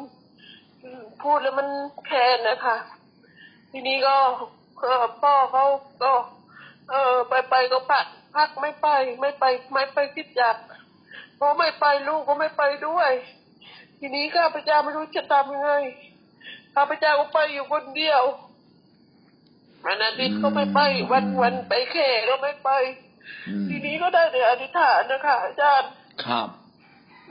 [1.23, 1.69] พูดแล้วมัน
[2.07, 2.77] แค้นนะคะ
[3.71, 4.17] ทีนี้ก็
[5.23, 5.65] พ่อเขา
[6.03, 6.13] ก็
[6.91, 8.07] เออไปไปก็พัก
[8.37, 8.89] พักไม่ไป
[9.21, 10.57] ไม่ไป ไม่ไปคิดจัก
[11.39, 13.11] พอไม่ไปลูกก็ไม่ไปด้วย
[13.99, 15.73] ทีนี้ข้าพเจ้าไม่รู้จะทำยังไง
[16.75, 18.23] ข้าพเจ้าก็ไปอยู่คนเดียว
[19.85, 20.81] วันอาทิตย์ก็ไม่ไป
[21.13, 22.71] วันวันไปแค่ก็ไม่ไป
[23.71, 25.91] ทีนี้ก็ได้แต่อธิษฐานนะคะอาจารย์
[26.27, 26.49] ครับ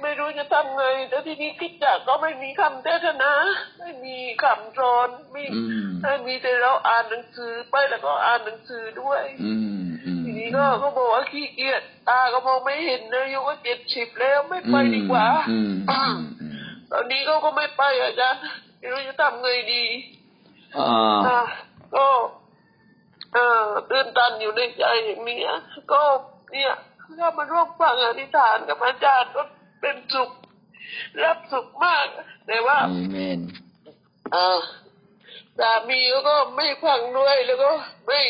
[0.02, 3.32] ไม่รู้จะทำไงแล้วทีนี้คิดจากก็ไม่มีคำเทศนา
[3.80, 16.54] ไม่มีคำสอนมีอืมไม่มีแต่เราอ่านหนังสือไปแล้วก็อ่านหนังสือด้วยอืมอืมทีนี้ก็ก็บอกว่าขี้เกียจตาก็มองไม่เห็นนะอายุก็เจ็ดสิบแล้วไม่ไปดีกว่าอืมอืมอืม
[16.91, 18.41] ตอนนี้ก็ก็ไม่ไปอาจารย์
[18.78, 19.84] ไม่รู้จะทำไงดี
[20.78, 21.41] อ่าอะ
[21.95, 22.06] ก็
[23.34, 25.59] เออตื่นตันอยู่ในใจอย่างนี้อะ
[25.91, 26.01] ก็
[26.51, 26.73] เนี่ย
[27.19, 29.41] ถ้ามาร่วมฟังอธิษฐานกับอาจารย์ก็
[29.82, 30.30] เป็นสุข
[31.23, 32.07] รับสุขมาก
[32.47, 33.39] แต่ว่าอาเมน
[34.34, 34.59] เออ
[35.59, 35.99] สามี
[36.30, 37.69] ก็ไม่ฟังด้วยแล้วก็
[38.07, 38.21] ไม่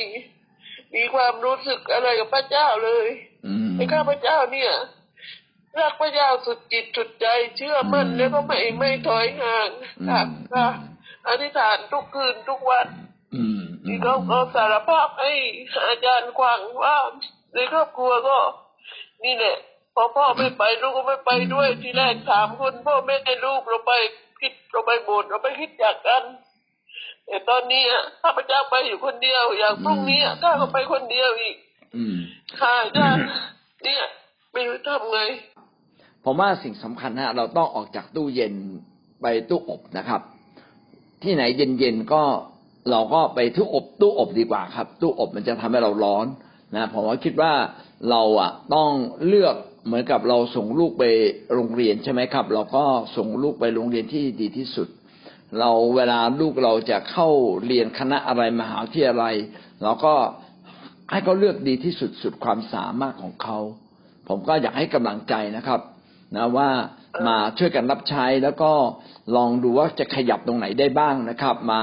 [0.95, 3.07] มีความรู้สึกอะไรกับพระเจ้าเลย
[3.47, 4.71] อืมไอ้ข้าพเจ้าเนี่ย
[5.79, 7.27] รักพระเจ้าสุดจิตสุดใจ
[7.57, 9.69] เชื่อมั่นอืมแล้วก็ไม่ไม่ถอยห่าง
[10.01, 10.21] อืมค่ะ
[10.53, 10.67] ค่ะ
[11.27, 12.87] อธิษฐานทุกคืนทุกวัน
[13.35, 15.33] อืมอื ที่มเขาก็สารภาพให้
[15.87, 16.95] อาจารย์ควังว่า
[17.53, 18.37] ในครอบครัวก็
[19.25, 19.57] นี่แหละ
[19.95, 23.93] พอพ่อไม่ไปลูกก็ไม่ไปด้วยทีแรกสามคนพ่อแม่ลูกเราไป
[24.39, 26.23] คิดเราไปโบสถ์เราไปคิดจากกัน
[27.25, 31.55] แต่ตอนนี้อะข้าพเจ้าไปอยู่คนเดียว อย่างพรุ่งนี้อะข้าก็ไปคนเดียวอีก
[31.95, 32.15] อืม
[32.59, 33.25] ค่ะอาจารย์
[33.83, 34.03] เนี่ย
[34.53, 35.19] ไม่รู้ทำไง
[36.23, 38.53] ผมว่าสิ่งสำคัญนะเราต้องออกจากตู้เย็น
[39.21, 40.21] ไปตู้อบนะครับ
[41.23, 42.23] ที่ไหนเย็นๆก็
[42.91, 46.25] เราก็ไปตู้อบตู้อบดีกว่าครับ ตู้อบมันจะทำให้เราร้อน
[46.75, 47.53] นะผมว่าคิดว่า
[48.09, 48.89] เราอะต้อง
[49.27, 49.55] เลือก
[49.85, 51.03] เหมือนกับเราส่งลูกไป
[51.53, 52.83] โรงเรียนใช่ไหมครับ เราก็
[53.17, 54.87] ส่งลูกไปโรงเรียนที่ดีที่สุด
[55.59, 57.27] เราเวลาลูกเราจะเข้า
[57.65, 59.35] เรียนคณะอะไรมหาวิทยาลัย
[59.83, 60.13] เราก็
[61.11, 63.57] ให้เขาเลือกดีที่สุดสุดความสามารถของเขา
[64.27, 65.81] ผมก็อยากให้กำลังใจนะครับ
[66.35, 66.69] นะว่า
[67.27, 68.71] มาช่วยกันรับใช้แล้วก็
[69.35, 71.81] ลองดูว่าจะขยับตรงไหนได้บ้างนะครับ มา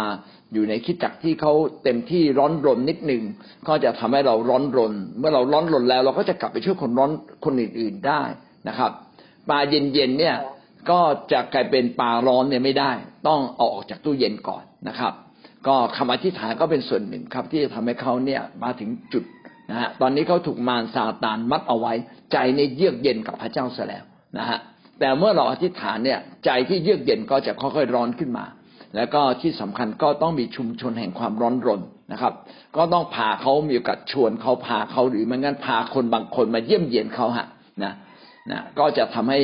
[0.53, 1.53] อยู่ในคิดจักที่เขา
[1.85, 3.23] เต็มที่ร้อนรนนิดหนึ่ง
[3.69, 7.11] ก็จะทำให้เราร้อนรน เมื่อเราร้อนรนแล้ว เราก็จะกลับไปช่วยคนร้อน
[7.45, 8.23] คนอื่น ๆได้
[8.69, 8.91] นะครับ
[9.49, 10.37] ปลาเย็นๆเนี่ย
[10.91, 11.01] ก็
[11.33, 12.91] จะกลายเป็นปลาร้อนเนี่ยไม่ได้
[13.29, 15.13] ต้องเอาออกจากตู้เย็นก่อนนะครับ
[15.67, 19.25] ก็คำอธิษฐานก็เป็นส่วนหนึ่งครับ ที่จะทำให้เขาเนี่ยมาถึงจุด
[19.71, 21.93] นะฮะตอนนี้เขาถูกมารซาตานมัดเอาไว้
[22.33, 24.05] ใจในเยือกเย็นกับพระเจ้าเสียแล้ว
[24.39, 24.59] นะฮะ
[25.01, 28.45] แต่เมื่อเราอธิษฐานเนี่ย ใจที่เยือกเย็นก็จะค่อยๆร้อนขึ้นมา
[28.97, 31.81] แล้วก็ที่สำคัญก็ต้องมีชุมชนแห่งความร้อนรน
[32.13, 32.33] นะครับ
[32.77, 37.47] ก็ต้องพาเขามีโอกาสชวนเขาพาเขาหรือไม่งั้นพาคนบางคนมาเยี่ยมเยียนเขาฮะ
[37.85, 37.93] นะ
[38.51, 39.39] นะก็จะทำให้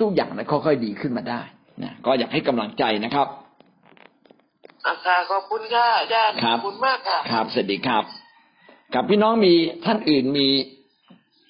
[0.00, 1.40] ทุกๆอย่างนั้นค่อยๆดีขึ้นมาได้
[1.82, 3.28] นะก็อยากให้กำลังใจนะครับ
[4.86, 8.04] อาค่ะขอบคุณค่ะอาจารย์คขรัอบบคุณมากค่ะครับสวัสดีครับ
[8.94, 10.48] กับพี่น้องมีท่านอื่นมี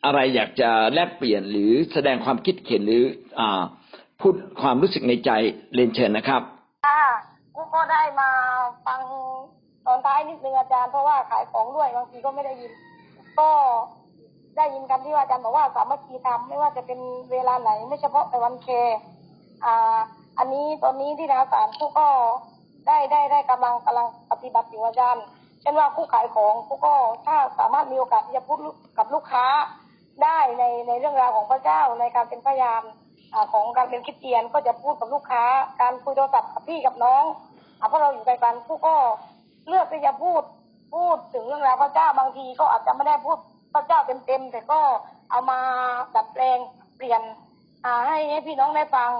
[0.05, 3.05] อะไรอยากจะแลกเปลี่ยนหรือแสดงความคิดเห็นหรือ
[3.41, 3.63] อ่า
[4.21, 5.31] พูดความรู้สึกในใจ
[5.75, 6.60] เรียนเชิญนะครับค่ะ
[7.75, 8.31] ก็ได้มา
[8.87, 9.01] ฟัง
[9.87, 12.73] ตอนท้ายนิดนึงอาจารย์เพราะว่าขายของด้วยบางทีก็ไม่ได้ยิน
[13.41, 13.51] ก็
[14.57, 17.01] ได้ยินคำที่ว่าอาจารย์บอกว่าสามัคคีธรรมไม่ว่าจะเป็น
[17.33, 18.69] เวลาไหน ไม่เฉพาะแต่วันเค
[19.65, 19.99] อ่า
[20.39, 22.09] อันนี้ตอนนี้ที่นาสารกูก็
[22.87, 25.25] ได้ได้ได้กำลังกำลังปฏิบัติอยู่อาจารย์
[25.61, 26.95] เช่นว่าคู่ขายของกูก็
[27.27, 28.59] ถ้าสามารถมีโอกาสที่จะพูด
[28.99, 29.47] กับลูกค้า
[30.25, 32.83] ได้ในในเรื่องราวของพระเจ้าในการเป็นพยาน
[33.35, 35.45] อของการเป็นคริสเตียนก็จะพูดกับลูกค้า
[35.81, 37.25] การคุยโทรศัพท์กับพี่กับน้อง
[37.81, 38.95] อาเพราะเราอยู่ใกลกันผู้ก็
[39.69, 40.43] เลือกที่จะพูด
[40.95, 43.39] พูดถึงเรื่องราวพระเจ้าบางทีก็อาจจะไม่ได้พูด
[43.75, 44.81] พระเจ้าเต็มๆแต่ก็
[45.31, 45.59] เอามา
[46.15, 46.59] ดัดแปลง
[46.97, 47.23] เปลี่ยน
[47.85, 49.11] อ่าให้ให้พี่น้องได้ฟัง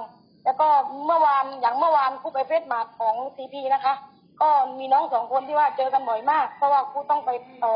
[0.45, 0.67] แล้วก็
[1.05, 3.93] เมื่อวานอย่างเมื่อวานครูไปเฟซมาของซีพีนะคะ
[4.41, 4.49] ก็
[4.79, 7.31] มีน้องสองคนที่ว่าเจอกันบ่อยมาก เพราะว่าครูต้องไป
[7.63, 7.75] ต่อ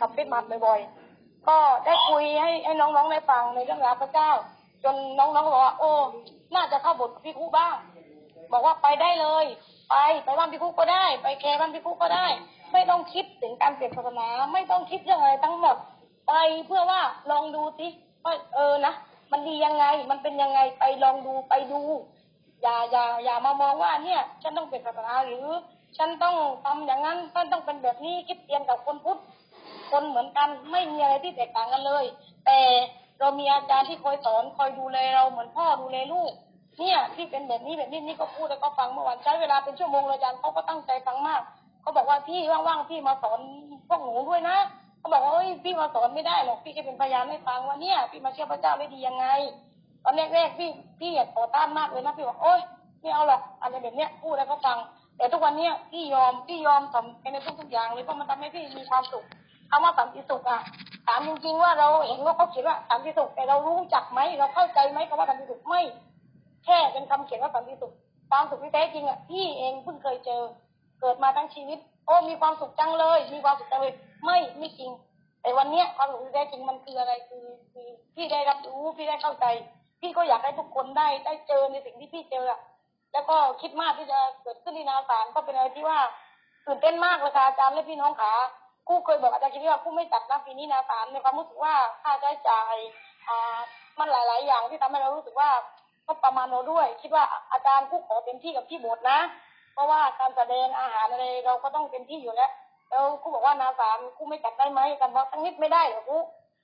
[0.00, 4.30] กับเฟซมาบ่อยๆ ก็ได้คุยให้ให้น้องๆได้ฟังในเรื่องราวพระเจ้า
[4.84, 5.90] จนน้องๆบอกว่าโอ้
[6.54, 7.74] น่าจะเข้าบทพี่ครูบ้าง
[8.52, 9.44] บอกว่าไปได้เลย
[9.90, 12.26] ไปไปบ้านพี่ครูก็ได้ ไปแคร์บ้านพี่ครูก็ได้
[12.72, 15.76] ไม่ต้องคิดถึงการเปลี่ยนศาสนาไม่ต้องคิดเรื่องอะไรทั้งหมด
[16.28, 16.32] ไป
[16.66, 17.86] เพื่อว่าลองดูสิ
[18.24, 18.94] ว่าเออนะ
[19.32, 21.80] มันดียังไงมันเป็นยังไงไปลองดูไปดู
[22.62, 25.46] อย่าอย่าอย่ามามองว่าเนี่ยฉันต้องเปลี่ยนศาสนาหรือ
[25.98, 29.20] ฉันต้องทำอย่างนั้นฉันต้องเป็นแบบนี้คิดเตียนกับคนพุทธ
[29.90, 32.04] คนเหมือนกันไม่มีอะไรที่แตกต่างกันเลย
[32.46, 32.58] แต่
[33.18, 36.32] เรามีอาจารย์ที่คอยสอนคอยดูแลเราเหมือนพ่อดูแลลูก
[36.80, 41.40] เนี่ยที่เป็นแบบนี้แบบนี้นี่ก็พูดแล้วก็ฟังเมื่อวานใช้เวลาเป็นชั่วโมงเลยอาจารย์เขาก็ตั้งใจฟังมาก
[41.82, 43.40] เขาบอกว่าพี่ว่างๆพี่มาสอน
[43.88, 44.56] พวกหนูด้วยนะ
[44.98, 49.26] เขาบอกว่าเฮ้ยพี่มาสอนไม่ได้หรอกพี่แค่เป็นพยานให้ฟังว่าเนี่ย พี่มาเชื่อพระเจ้าได้ดียังไง
[50.04, 50.70] ตอนแรกๆพี่
[51.00, 52.60] พี่อยากต่อต้านมากเลยนะพี่บอกโอ๊ย
[53.00, 54.78] ไม่เอาหรอกอะไรแบบเนี้ยพูดแล้วก็ฟัง
[55.16, 59.24] แต่ทุกวันเนี้ยพี่ยอมพี่ยอมทำในทุกๆอย่างเลยเพราะมันทำให้พี่มีความสุข
[59.70, 60.60] คำว่าสันติสุขอะ
[61.06, 65.82] ถามจริงๆว่าเราเห็นว่าเขาเขียนว่าสันติสุขแต่เรารู้จักไหมเราเข้าใจไหมคำว่าสันติสุขไม่
[66.64, 67.92] แค่เป็นคำเขียนว่าสันติสุข
[68.30, 70.42] ความสุขที่แท้จริงอะพี่เองเพิ่งเคยเจอ
[71.00, 73.94] เกิดมาทั้งชีวิต โอ้มีความสุขจังเลย มีความสุขจังเลย
[74.24, 74.90] ไม่ไม่จริง
[75.42, 79.46] แต่วันเนี้ยความสุขที่แท้จริงมันคืออะไรคือคือพี่ได้รับรู้พี่ได้เข้าใจ
[80.00, 82.60] พี่ก็อยากให้ทุกคนได้ได้เจอในสิ่งที่พี่เจออะ
[83.12, 85.98] แล้วก็คิดมากที่จะเกิดขึ้นในนาสารก็เป็นอะไรที่ว่า
[86.66, 88.32] ตื่นเต้นมากเลยค่ะอาจารย์และพี่น้องขา
[88.88, 92.74] คู่เคยบอกอาจารย์คิดว่าคู่ไม่จัดนะปีนี้นาสารในความรู้สึกว่าค่าใช้จ่าย
[93.28, 93.58] อ่า
[93.98, 95.50] มันหลาย ๆ อย่างที่ทำให้เรารู้สึกว่า
[96.10, 99.18] ก็ประมาณเราด้วย คิดว่าอาจารย์คู่ขอเต็มที่กับที่บทนะ
[99.74, 102.50] เพราะว่าการแสดงอาหารอะไรเราก็ต้องเต็มที่อยู่แล้ว
[102.90, 106.22] แล้วคู่บอกว่านาสารคู่ไม่จัดได้ไหมกันบอกทั้งนิดไม่ได้เหรอคู่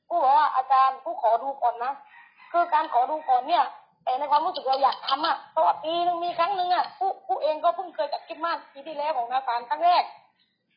[0.08, 1.92] คู่บอกว่าอาจารย์คู่ขอดูก่อนนะ
[2.52, 3.64] คือการขอดูก่อนเนี่ย
[4.04, 10.02] แต่ในความรู้สึกเราอยากทำอะเพราะว่าปีนึงมีครั้งหนึ่งอะผู้ผู้เองก็เพิ่งเคยจัดคริดมากปีที่แล้วของนาสารครั้งแรก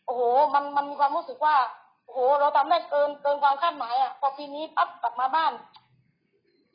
[0.06, 0.22] โอ้โห
[0.54, 1.56] มันมันมีความรู้สึกว่า
[2.06, 5.54] โอ้โหเราทำได้เกินเกินความคาดหมายอะพอปีนี้ปั๊บกลับมาบ้าน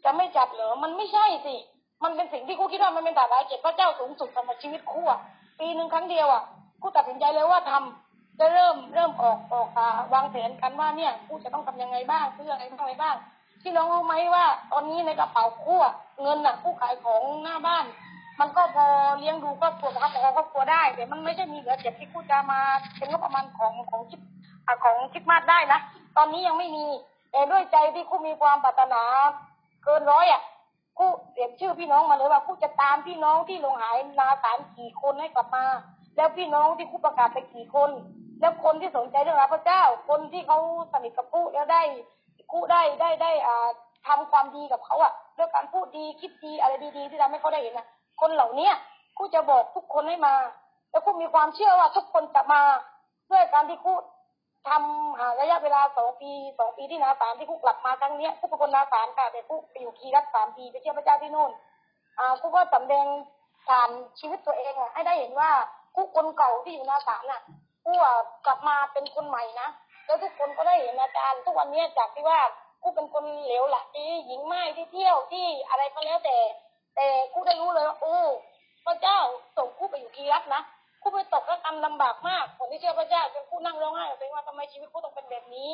[0.05, 1.55] จะไม่จัดเหรอมันไม่ใช่สิ
[2.05, 5.21] มันเป็นสิ่งที่ครูคิดว่ามันเป็นตาลายเกียรติพระเจ้าสูงสุดสำหรับชีวิตครูอะ
[5.61, 6.43] ปีหนึ่งครั้งเดียวอะ
[6.81, 13.15] ครูตัดสินใจเลยว่าทำจะเริ่มเริ่มออกออกอ่าวางแผนกันว่าเนี่ยครูจะต้องทำยังไงบ้างซื้ออะไรบ้างอะไรบ้าง
[13.63, 17.85] พี่น้องรู้ไหมว่า ตอนนี้ในกระเป๋าคู่อะเงินอะผู้ขายของหน้าบ้าน
[18.41, 18.87] มันก็พอ
[19.19, 22.61] เลี้ยงดูครอบครัวประคับประคองครอบครัวได้แต่มันไม่ใช่มีเหลือเก็บที่คู่จะมา
[22.97, 24.21] เป็นงบประมาณของของคิด
[24.85, 25.81] ของคิดมาสได้นะ
[26.17, 26.85] ตอนนี้ยังไม่มี
[27.31, 29.03] แต่ด้วยใจที่คู่มีความปรารถนา
[29.85, 30.43] เกินร้อยอะ
[30.99, 35.65] คู่เสียชื่อพี่น้องมาเลยว่าคู่จะตามพี่น้องที่ลงหายนาสารกี่คนให้กลับมา
[36.17, 37.91] แล้วพี่น้องที่คู่ประกาศไปกี่คน
[38.41, 40.59] แล้วคนที่สนใจเรื่องราพระเจ้า คนที่เขา
[40.93, 41.83] สนิทกับคู่แล้วได้
[42.53, 43.69] กูได้ได้ได้อ่า
[44.07, 47.87] ทำความดีกับเขาอะเรื่องการพูดดีคิดดีอะไรดีๆที่ทำให้เขาได้เห็นนะ
[48.21, 48.75] คนเหล่าเนี้ย
[49.19, 50.35] กูจะบอกทุกคนให้มา
[50.91, 52.63] แล้วกูมีความเชื่อว่าทุกคนจะมา
[53.31, 53.93] ด้วยการที่กู
[54.69, 61.51] ทำหาระยะเวลาสองปีสองปีที่นาสารที่กู้กลับมาครั้งเนี้ยกูเป็นคนนาสารค่ะแต่กู้ไปอยู่คีรัตสามปีไปเชื่อพระเจ้าที่โน่น
[62.19, 63.07] อ่ากู้ก็สำแดง
[63.69, 63.91] ผ่าน
[64.21, 65.51] ชีวิตตัวเองอะให้ได้เห็นว่า
[65.95, 67.43] ผู้คนเก่าที่อยู่นาศาลน่ะ
[67.85, 68.15] ผู้อะ
[68.47, 69.69] กลับมาเป็นคนใหม่นะ
[70.07, 72.41] แล้วทุกคนก็ได้เห็นอาจารย์ทุกวันเนี้ยจากที่ว่า
[72.83, 73.77] ผู้เป็นคนเหลวหล
[74.27, 76.37] หญิงไม้ที่เที่ยวที่อะไรก็แล้วแต่
[76.97, 78.17] แต่ผู้ได้รู้เลยว่าโอ้
[78.85, 79.19] พระเจ้า
[79.57, 80.63] ส่งผู้ไปอยู่อีรักนะ
[81.05, 85.71] ผู้ไปตกระกรรมลำบากมากคนที่เชื่อพระเจ้าจนผู้นั่งร้องไห้ตัวเองว่าทำไมชีวิตผู้ต้องเป็นแบบนี้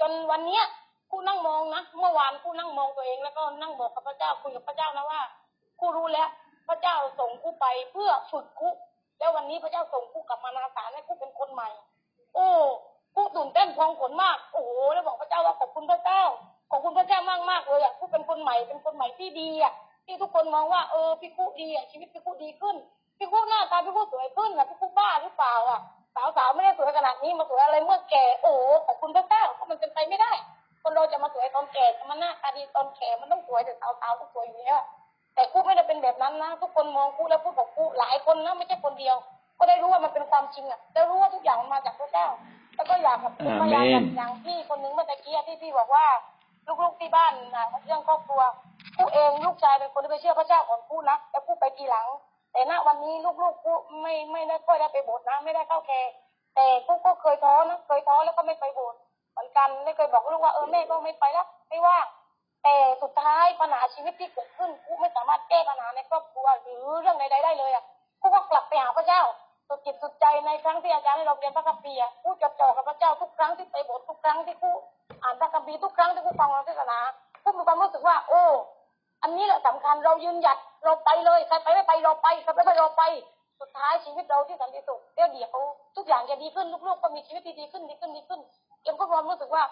[0.00, 0.64] จนวันเนี้ย
[1.10, 5.20] ผู้นั่งมองนะเมื่อวานผู้นั่งมองตัวเอง แล้วก็นั่งบอกกับพระเจ้าคุยกับพระเจ้านะว่า
[5.78, 6.28] ผู้รู้แล้ว
[6.68, 8.70] พระเจ้าส่งผู้ไปเพื่อฝึกคุ
[9.18, 11.68] แล้ววันนี้พระเจ้าส่งผู้กลับมานาสารให้ผู้เป็นคนใหม่
[12.34, 12.48] โอ้
[13.14, 16.22] ผู้ตื่นเต้นพองขนมากโอ้โหแล้วบอกพระเจ้าว่าขอบคุณพระเจ้า
[16.70, 19.72] ขอบคุณพระเจ้ามากมากเลยอะผู้เป็นคนใหม่เป็นคนใหม่ที่ดีอะ
[20.06, 22.76] ที่ทุกคนมองว่าเออพี่ผู้ดีอะชีวิตพี่ผู้ดีขึ้น
[23.20, 25.80] พี่ผู้หน้าตาพี่ผู้สวยขึ้นอะพี่ผู้บ้าหรือเปล่าอะ
[26.36, 30.32] สาวๆไม่ได้สวยขนาดนี้มาสวยอะไรเมื่อแก่โอ้โหขอบคุณพระเจ้าเพราะมันเป็นไปไม่ได้
[30.82, 34.80] คนเราจะมาสวยตอนแก่จะมาหน้าตาดีตอนแก่มันต้องสวยแต่สาวๆต้องสวยอยู่แล้ว
[35.34, 39.16] แต่คู่ไม่ได้เป็นแบบนั้นนะทุกคนมองคู่แล้วพูดกับคู่หลายคนนะไม่ใช่คนเดียว
[39.58, 42.26] ก็ได้รู้ว่ามันเป็นความจริงอะได้รู้ว่าทุกอย่างมันมาจากพระเจ้า
[42.76, 46.06] แล้วก็อยากแบบเป็นพยานแบบอย่างที่คนนึงเมื่อตะกี้ที่พี่บอกว่า
[46.82, 48.42] ลูกๆที่บ้านนะเรื่องครอบครัว
[48.96, 52.06] ผู้เองลูกชายเป็นคนที่ไปเชื่อพระเจ้าก่อนผู้นะแล้วผู้ไปทีหลัง
[52.52, 56.10] แต่ณวันนี้ลูกๆผู้ไม่ไม่ได้ค่อยได้ไปโบสถ์นะ ไม่ได้เข้าแคร์
[56.54, 58.98] แต่ผู้ก็เคยท้อนะเคยท้อแล้วก็ไม่ไปโบสถ์
[59.32, 62.06] เหมือนกันไม่เคยบอกลูกว่าเออแม่ก็ไม่ไปแล้วไม่ว่าง
[62.64, 67.84] แต่สุดท้ายปัญหาชีวิตที่เกิดขึ้นผู้ไม่สามารถแก้ปัญหาในครอบครัวหรือเรื่องใดๆได้เลยอะ
[68.20, 69.22] ผู้ก็กลับไปหาพระเจ้า
[69.68, 74.74] สุดจิตสุดใจในครั้งที่อาจารย์ให้เราเรียนพระคัมภีร์อะผู้จะจ่อกับพระเจ้าทุกครั้งที่ไปโบสถ์ทุกครั้งที่ผู้
[75.22, 76.98] อ่านพระคัมภีร์ทุกครั้งที่ผู้ฟังเราเทศนา
[77.42, 78.42] ผู้มีความรู้สึกว่า โอ้
[79.22, 83.02] อันนี้แหละสำคัญเรายืนหยัด เราไปเลยใครไปไม่ไปเราไปใครไปไม่เราไป
[83.60, 85.50] สุดท้ายชีวิตเราที่สันติสุขเดี๋ยวเดี๋ยว
[85.96, 88.40] ทุกอย่างจะดีขึ้นลูกๆก็มีชีวิตที่ดีขึ้นดีขึ้นดีขึ้น
[88.82, 89.62] เอ็มก็ความรู้สึกว่า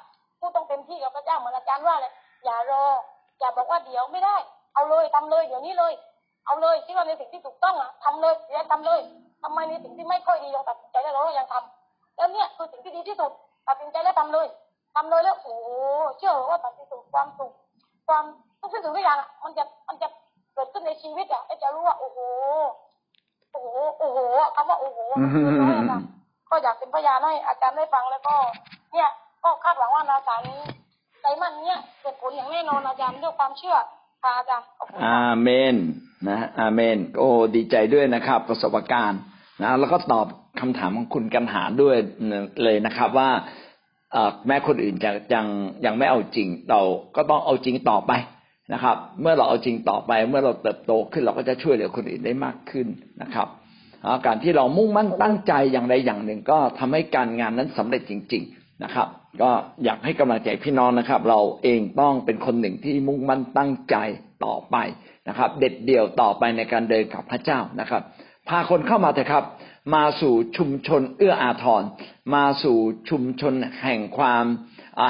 [0.41, 2.13] ผู้ต้องเต็มที่กับพระเจ้าเหมือนอาจารย์ว่าเลย
[2.45, 2.85] อย่ารอ
[3.39, 4.37] อย่าบอกว่าเดี๋ยวไม่ได้
[4.75, 5.93] เอาเลยทำเลยเดี๋ยวนี้เลย
[6.47, 9.01] เอาเลยที่ว่าในสิ่งที่ถูกต้องอะทำเลยเดี๋ยวทำเลย
[9.43, 13.31] ทำไมในสิ่งที่ไม่ค่อยดียังตัดสินใจแล้วเรายังทำแล้วเนี่ยคือสิ่งที่ดีที่สุด
[13.69, 14.47] ตัดสินใจแล้วทำเลย
[14.95, 15.55] ทำเลยแล้วโอ้
[16.19, 17.53] เชื่อว่าตัดสินสุขความสุข
[18.09, 18.25] ความ
[18.61, 20.09] ทุกสิ่งทุกอย่างมันจะมันจะ
[20.59, 22.19] กิดขึ้นในชีวิตอะไอ้จะรู้ว่าโอ้โห
[23.53, 26.01] โอ้โหโอ้โหอะคำว่าโอ้โหมันคือน้อยอะค่ะ
[26.51, 28.35] ก็อยากเป็นพยานให้อาจารย์ได้ฟังแล้วก็
[28.93, 29.09] เนี่ย
[29.45, 30.41] ก็คาดหวังว่านาสาร
[31.21, 33.77] ไตรมันเนี่ยเกิดผลอย่างแน่นอนอาจารย์ด้วยความเชื่อ
[34.23, 35.77] ค่ะอาจารย์ขอบคุณค่ะอาเมน
[36.29, 39.21] นะอาเมนโอ้ดีใจด้วยนะครับ ประสบการณ์
[39.63, 40.27] นะแล้วก็ตอบ
[40.61, 41.97] คำถามของคุณกันหาด้วย
[42.65, 43.31] เลยนะครับว่า
[44.13, 45.47] เอ่อแม้คนอื่นจะยัง
[45.85, 46.81] ยังไม่เอาจริงเรา
[47.17, 48.13] ก็ต้องเอาจริงต่อไป
[48.73, 52.87] นะครับ เมื่อเราเอาจริงต่อไป เมื่อเราเติบโตขึ้นเราก็จะช่วยเหลือคนอื่นได้มากขึ้น
[53.23, 53.49] นะครับ
[54.27, 59.09] การที่เรามุ่งมั่นตั้งใจอย่างใดอย่างหนึ่ง ก็ทำให้การงานนั้นสำเร็จจริง ๆนะครับ
[59.43, 59.51] ก็
[59.85, 63.97] อยากให้กำลังใจพี่น้องนะครับ เราเองต้องเป็นคนหนึ่งที่มุ่งมั่นตั้งใจ
[64.45, 64.77] ต่อไป
[65.29, 68.03] นะครับ เด็ดเดี่ยวต่อไปในการเดินกับพระเจ้านะครับ
[68.49, 69.45] พาคนเข้ามาเถอะครับ
[69.95, 71.83] มาสู่ชุมชนเอื้ออาทร
[72.35, 72.79] มาสู่
[73.11, 74.45] ชุมชนแห่งความ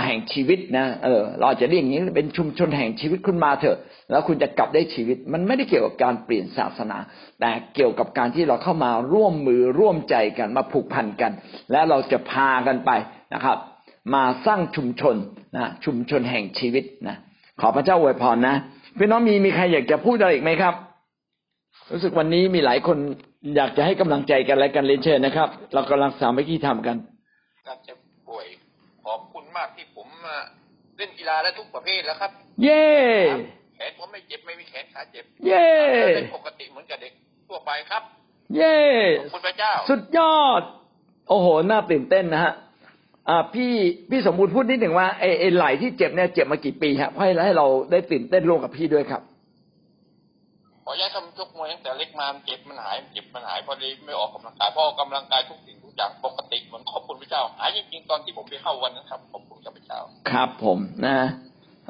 [0.07, 3.78] แห่งชีวิตนะเออเราจะเรียกอย่างนี้เป็นชุมชนแห่งชีวิตคุณมาเถอะ
[4.11, 6.99] แล้วคุณจะกลับได้ชีวิต มันไม่ได้เกี่ยวกับการเปลี่ยนศาสนา
[7.41, 11.32] แต่เกี่ยวกับการที่เราเข้ามาร่วมมือร่วมใจกันมาผูกพันกัน
[11.72, 12.91] และเราจะพากันไป
[13.34, 13.59] นะครับ
[14.14, 15.16] มาสร้างชุมชน
[15.57, 17.16] นะชุมชนแห่งชีวิตนะ
[17.61, 18.55] ขอพระเจ้าอวยพรนะ
[18.99, 20.74] พี่น้องมีมีใครอยากจะพูดอะไรอีกไหมครับ
[21.93, 22.99] รู้สึกวันนี้มีหลายคน
[23.57, 26.97] อยากจะให้กำลังใจกันและกันเรียนเชิญนะครับ เรากำลังสามัคคีทำกัน
[27.66, 27.98] การเจ็บ
[29.59, 30.37] มากที่ผมมา
[30.97, 32.31] เล่นกีฬาได้ทุกประเภทแล้วครับ
[32.65, 32.89] เย่
[33.77, 35.69] แขนผมไม่เจ็บไม่มีแขนขาเจ็บ เย่
[36.17, 37.13] เป็นปกติเหมือนกับเด็ก
[37.49, 38.03] ทั่วไปครับ
[38.57, 38.79] เย่
[39.21, 40.63] ขอบคุณพระเจ้า สุดยอด
[41.29, 42.53] โอ้โหน่าตื่นเต้นนะฮะ
[43.29, 43.73] อ่าพี่
[44.11, 49.23] พี่สมบูรณ์พูดนิดหนึ่งว่าไอ้ไอ้ไหล่ที่เจ็บเนี่ยเจ็บมากี่ปีครับให้ให้เราได้ตื่นเต้นร่วมกับพี่ด้วยครับ
[50.91, 61.18] ขอย้ายคำชกมวยตั้งแต่เล็กมาเจ็บมันหายเจ็บมันหายพอดีไม่ออกกำลังกายพออกกำลังกายทุกสิ่งทุกอย่างปกติเหมือนขอบคุณพระเจ้าหายจริงๆตอนที่ผมไปเข้าวันนั้นครับขอบคุณพระเจ้า ครับผมนะ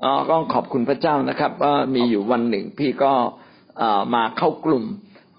[0.03, 3.13] อ๋อก็ขอบคุณพระเจ้านะครับว่ามีอยู่วันหนึ่งพี่ก็
[3.79, 4.85] เอ่อมาเข้ากลุ่ม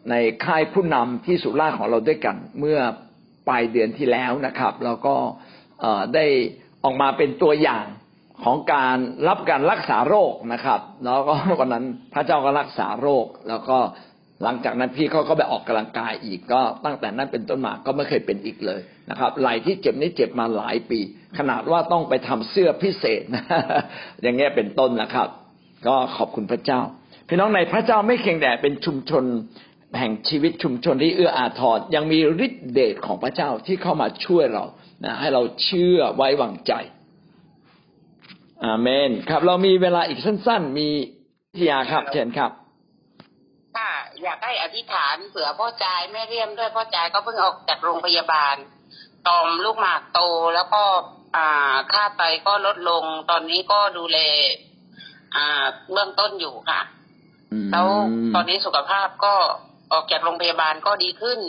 [0.09, 2.79] ในค่ายผู้นำที่สุราษฎร์ของเราด้วยกัน เมื่อ
[3.47, 5.15] ปลายเดือนที่แล้วนะครับ แล้วก็
[6.15, 6.25] ได้
[6.83, 7.85] ออกมาเป็นตัวอย่าง
[8.43, 13.77] ของการรับการรักษาโรคนะครับ แล้วก็วันนั้นพระเจ้าก็รักษาโรค แล้วก็
[14.43, 20.99] หลังจากนั้นพี่เขาก็ไปออกกำลังกายอีกก็ตั้งแต่นั้นเป็นต้นมาก็ไม่เคยเป็นอีกเลยนะครับไหลที่เจ็บนี่เจ็บมาหลายปี
[21.37, 23.43] ขนาดว่าต้องไปทำเสื้อพิเศษนะ
[24.21, 25.27] อย่างเงี้ยเป็นต้นนะครับ
[25.87, 26.81] ก็ขอบคุณพระเจ้า
[27.27, 29.23] พี่น้องในพระเจ้าไม่เคียงแต่เป็นชุมชน
[29.97, 34.65] แห่งชีวิตชุมชนที่เอื้ออาทรยังมีฤทธิเดชของพระเจ้าที่เข้ามาช่วยเรา
[35.03, 36.73] นะให้เราเชื่อไว้วางใจ
[38.65, 40.87] อาเมน ครับ เรามีเวลาอีกสั้น ๆ มี
[41.55, 42.51] พิยาครับเชิญครับ
[43.75, 43.87] ถ้า
[44.23, 48.55] อยากให้อธิษฐานเผื่อพ่อจายแม่เรียมด้วยพ่อจายก็เพิ่งออกจากโรงพยาบาล
[49.27, 50.21] ต่อมลูกหมากโต
[50.55, 50.83] แล้วก็
[51.35, 54.17] อ่าค่าไตก็ลดลง ตอนนี้ก็ดูแล
[55.35, 56.81] อ่าเบื้องต้นอยู่ค่ะ
[57.51, 57.87] อืมแล้ว
[58.35, 59.33] ตอนนี้สุขภาพก็
[59.93, 61.39] ออกจากโรงพยาบาลก็ดีขึ้น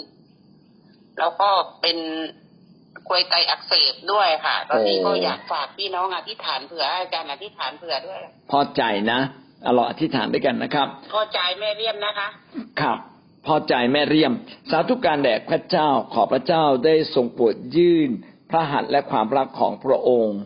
[1.18, 1.50] แล้วก็
[1.80, 1.98] เป็น
[3.09, 8.20] กลวยไตอักเสบด้วยค่ะ ตอนนี้ก็อยากฝากพี่น้องอธิษฐานเผื่อให้อาจารย์อธิษฐานเผื่อด้วย
[8.51, 8.82] พอใจ
[9.12, 9.20] นะ
[9.62, 12.28] เอาเราอธิษฐานด้วยกันนะครับพ่อจายแม่เรียมนะคะ
[12.80, 12.99] ครับ
[13.47, 14.32] พอใจแม่เรียม
[14.70, 18.11] สาธุการแด่พระเจ้าขอพระเจ้าได้ทรงโปรดยื่น
[18.51, 20.38] พระหัตถ์และความรักของพระองค์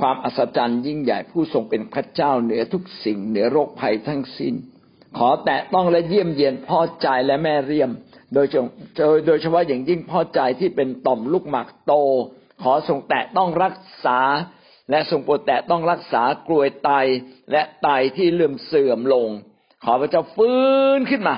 [0.00, 4.54] ความอัศจรรย์ยิ่งใหญ่ผู้ทรงเป็นพระเจ้าเหนือทุกสิ่งเหนือโรคภัยทั้งสิ้น
[5.18, 7.90] ขอแตะต้องและเยี่ยมเยียนพ่อใจและแม่เรียม
[8.34, 8.54] โดยเฉ
[8.96, 11.92] โดยโดยเฉพาะอย่างยิ่งพ่อใจที่เป็นต่อมลูกหมากโต
[12.62, 14.18] ขอทรงแตะต้องรักษา
[14.90, 16.90] และทรงโปรดแตะต้องรักษากลวยไต
[17.50, 19.28] และไตที่เลื่อมเสื่อมลง
[19.84, 20.62] ขอพระเจ้าฟื้
[20.98, 21.36] นขึ้นมา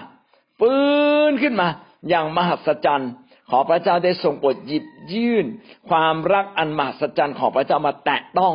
[0.60, 0.84] ฟื้
[1.30, 1.68] นขึ้นมา
[2.08, 3.10] อย่างมหัศจรรย์
[3.50, 4.84] ขอพระเจ้าได้ทรงโปรดหยิบ
[5.14, 5.46] ยื่น
[5.90, 8.54] ความรักอันมหัศจรรย์ของพระเจ้ามาแตะต้อง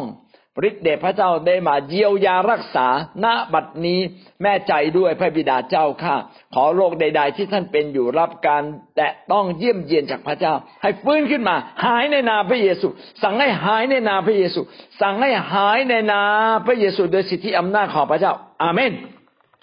[0.68, 2.88] ฤทธิ์เดชพระเจ้าได้มาเยียวยารักษา
[3.24, 3.99] ณบัดนี้
[4.41, 6.16] แม่ใจด้วยพระบิดาเจ้าข้า
[6.54, 8.64] ขอโรคใด ๆ ที่ท่านเป็นอยู่รับการ
[8.95, 12.88] แตะต้องเยี่ยมเยียนจากพระเจ้า ให้ฟื้นขึ้นมา หายในนามพระเยซู
[13.24, 14.60] สั่งให้หายในนามพระเยซู
[15.02, 16.24] สั่งให้หายในนา
[16.54, 18.91] มพระเยซูโดยสิทธิอำนาจของพระเจ้า อาเมน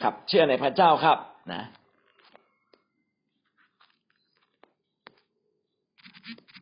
[0.03, 1.19] ครับ เชื่อในพระเจ้าครับ
[1.53, 1.63] นะ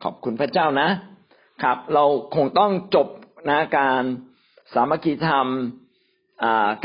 [0.03, 0.89] ขอบคุณพระเจ้านะ
[1.63, 2.05] ครับ เรา
[2.35, 3.07] คงต้องจบ
[3.49, 4.03] นะการ
[4.73, 5.47] สามัคคีธรรม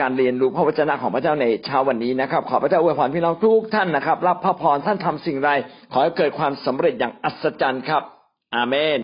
[0.01, 5.51] การเรียนรู้พระวจนะของพระเจ้าในเช้าวันนี้นะครับ ขอพระเจ้าอวยพรพี่น้องทุกท่านนะครับ รับพระพรท่านทำสิ่งใด
[5.93, 8.03] ขอให้เกิดความสำเร็จอย่างอัศจรรย์ครับ
[8.57, 9.01] อาเมน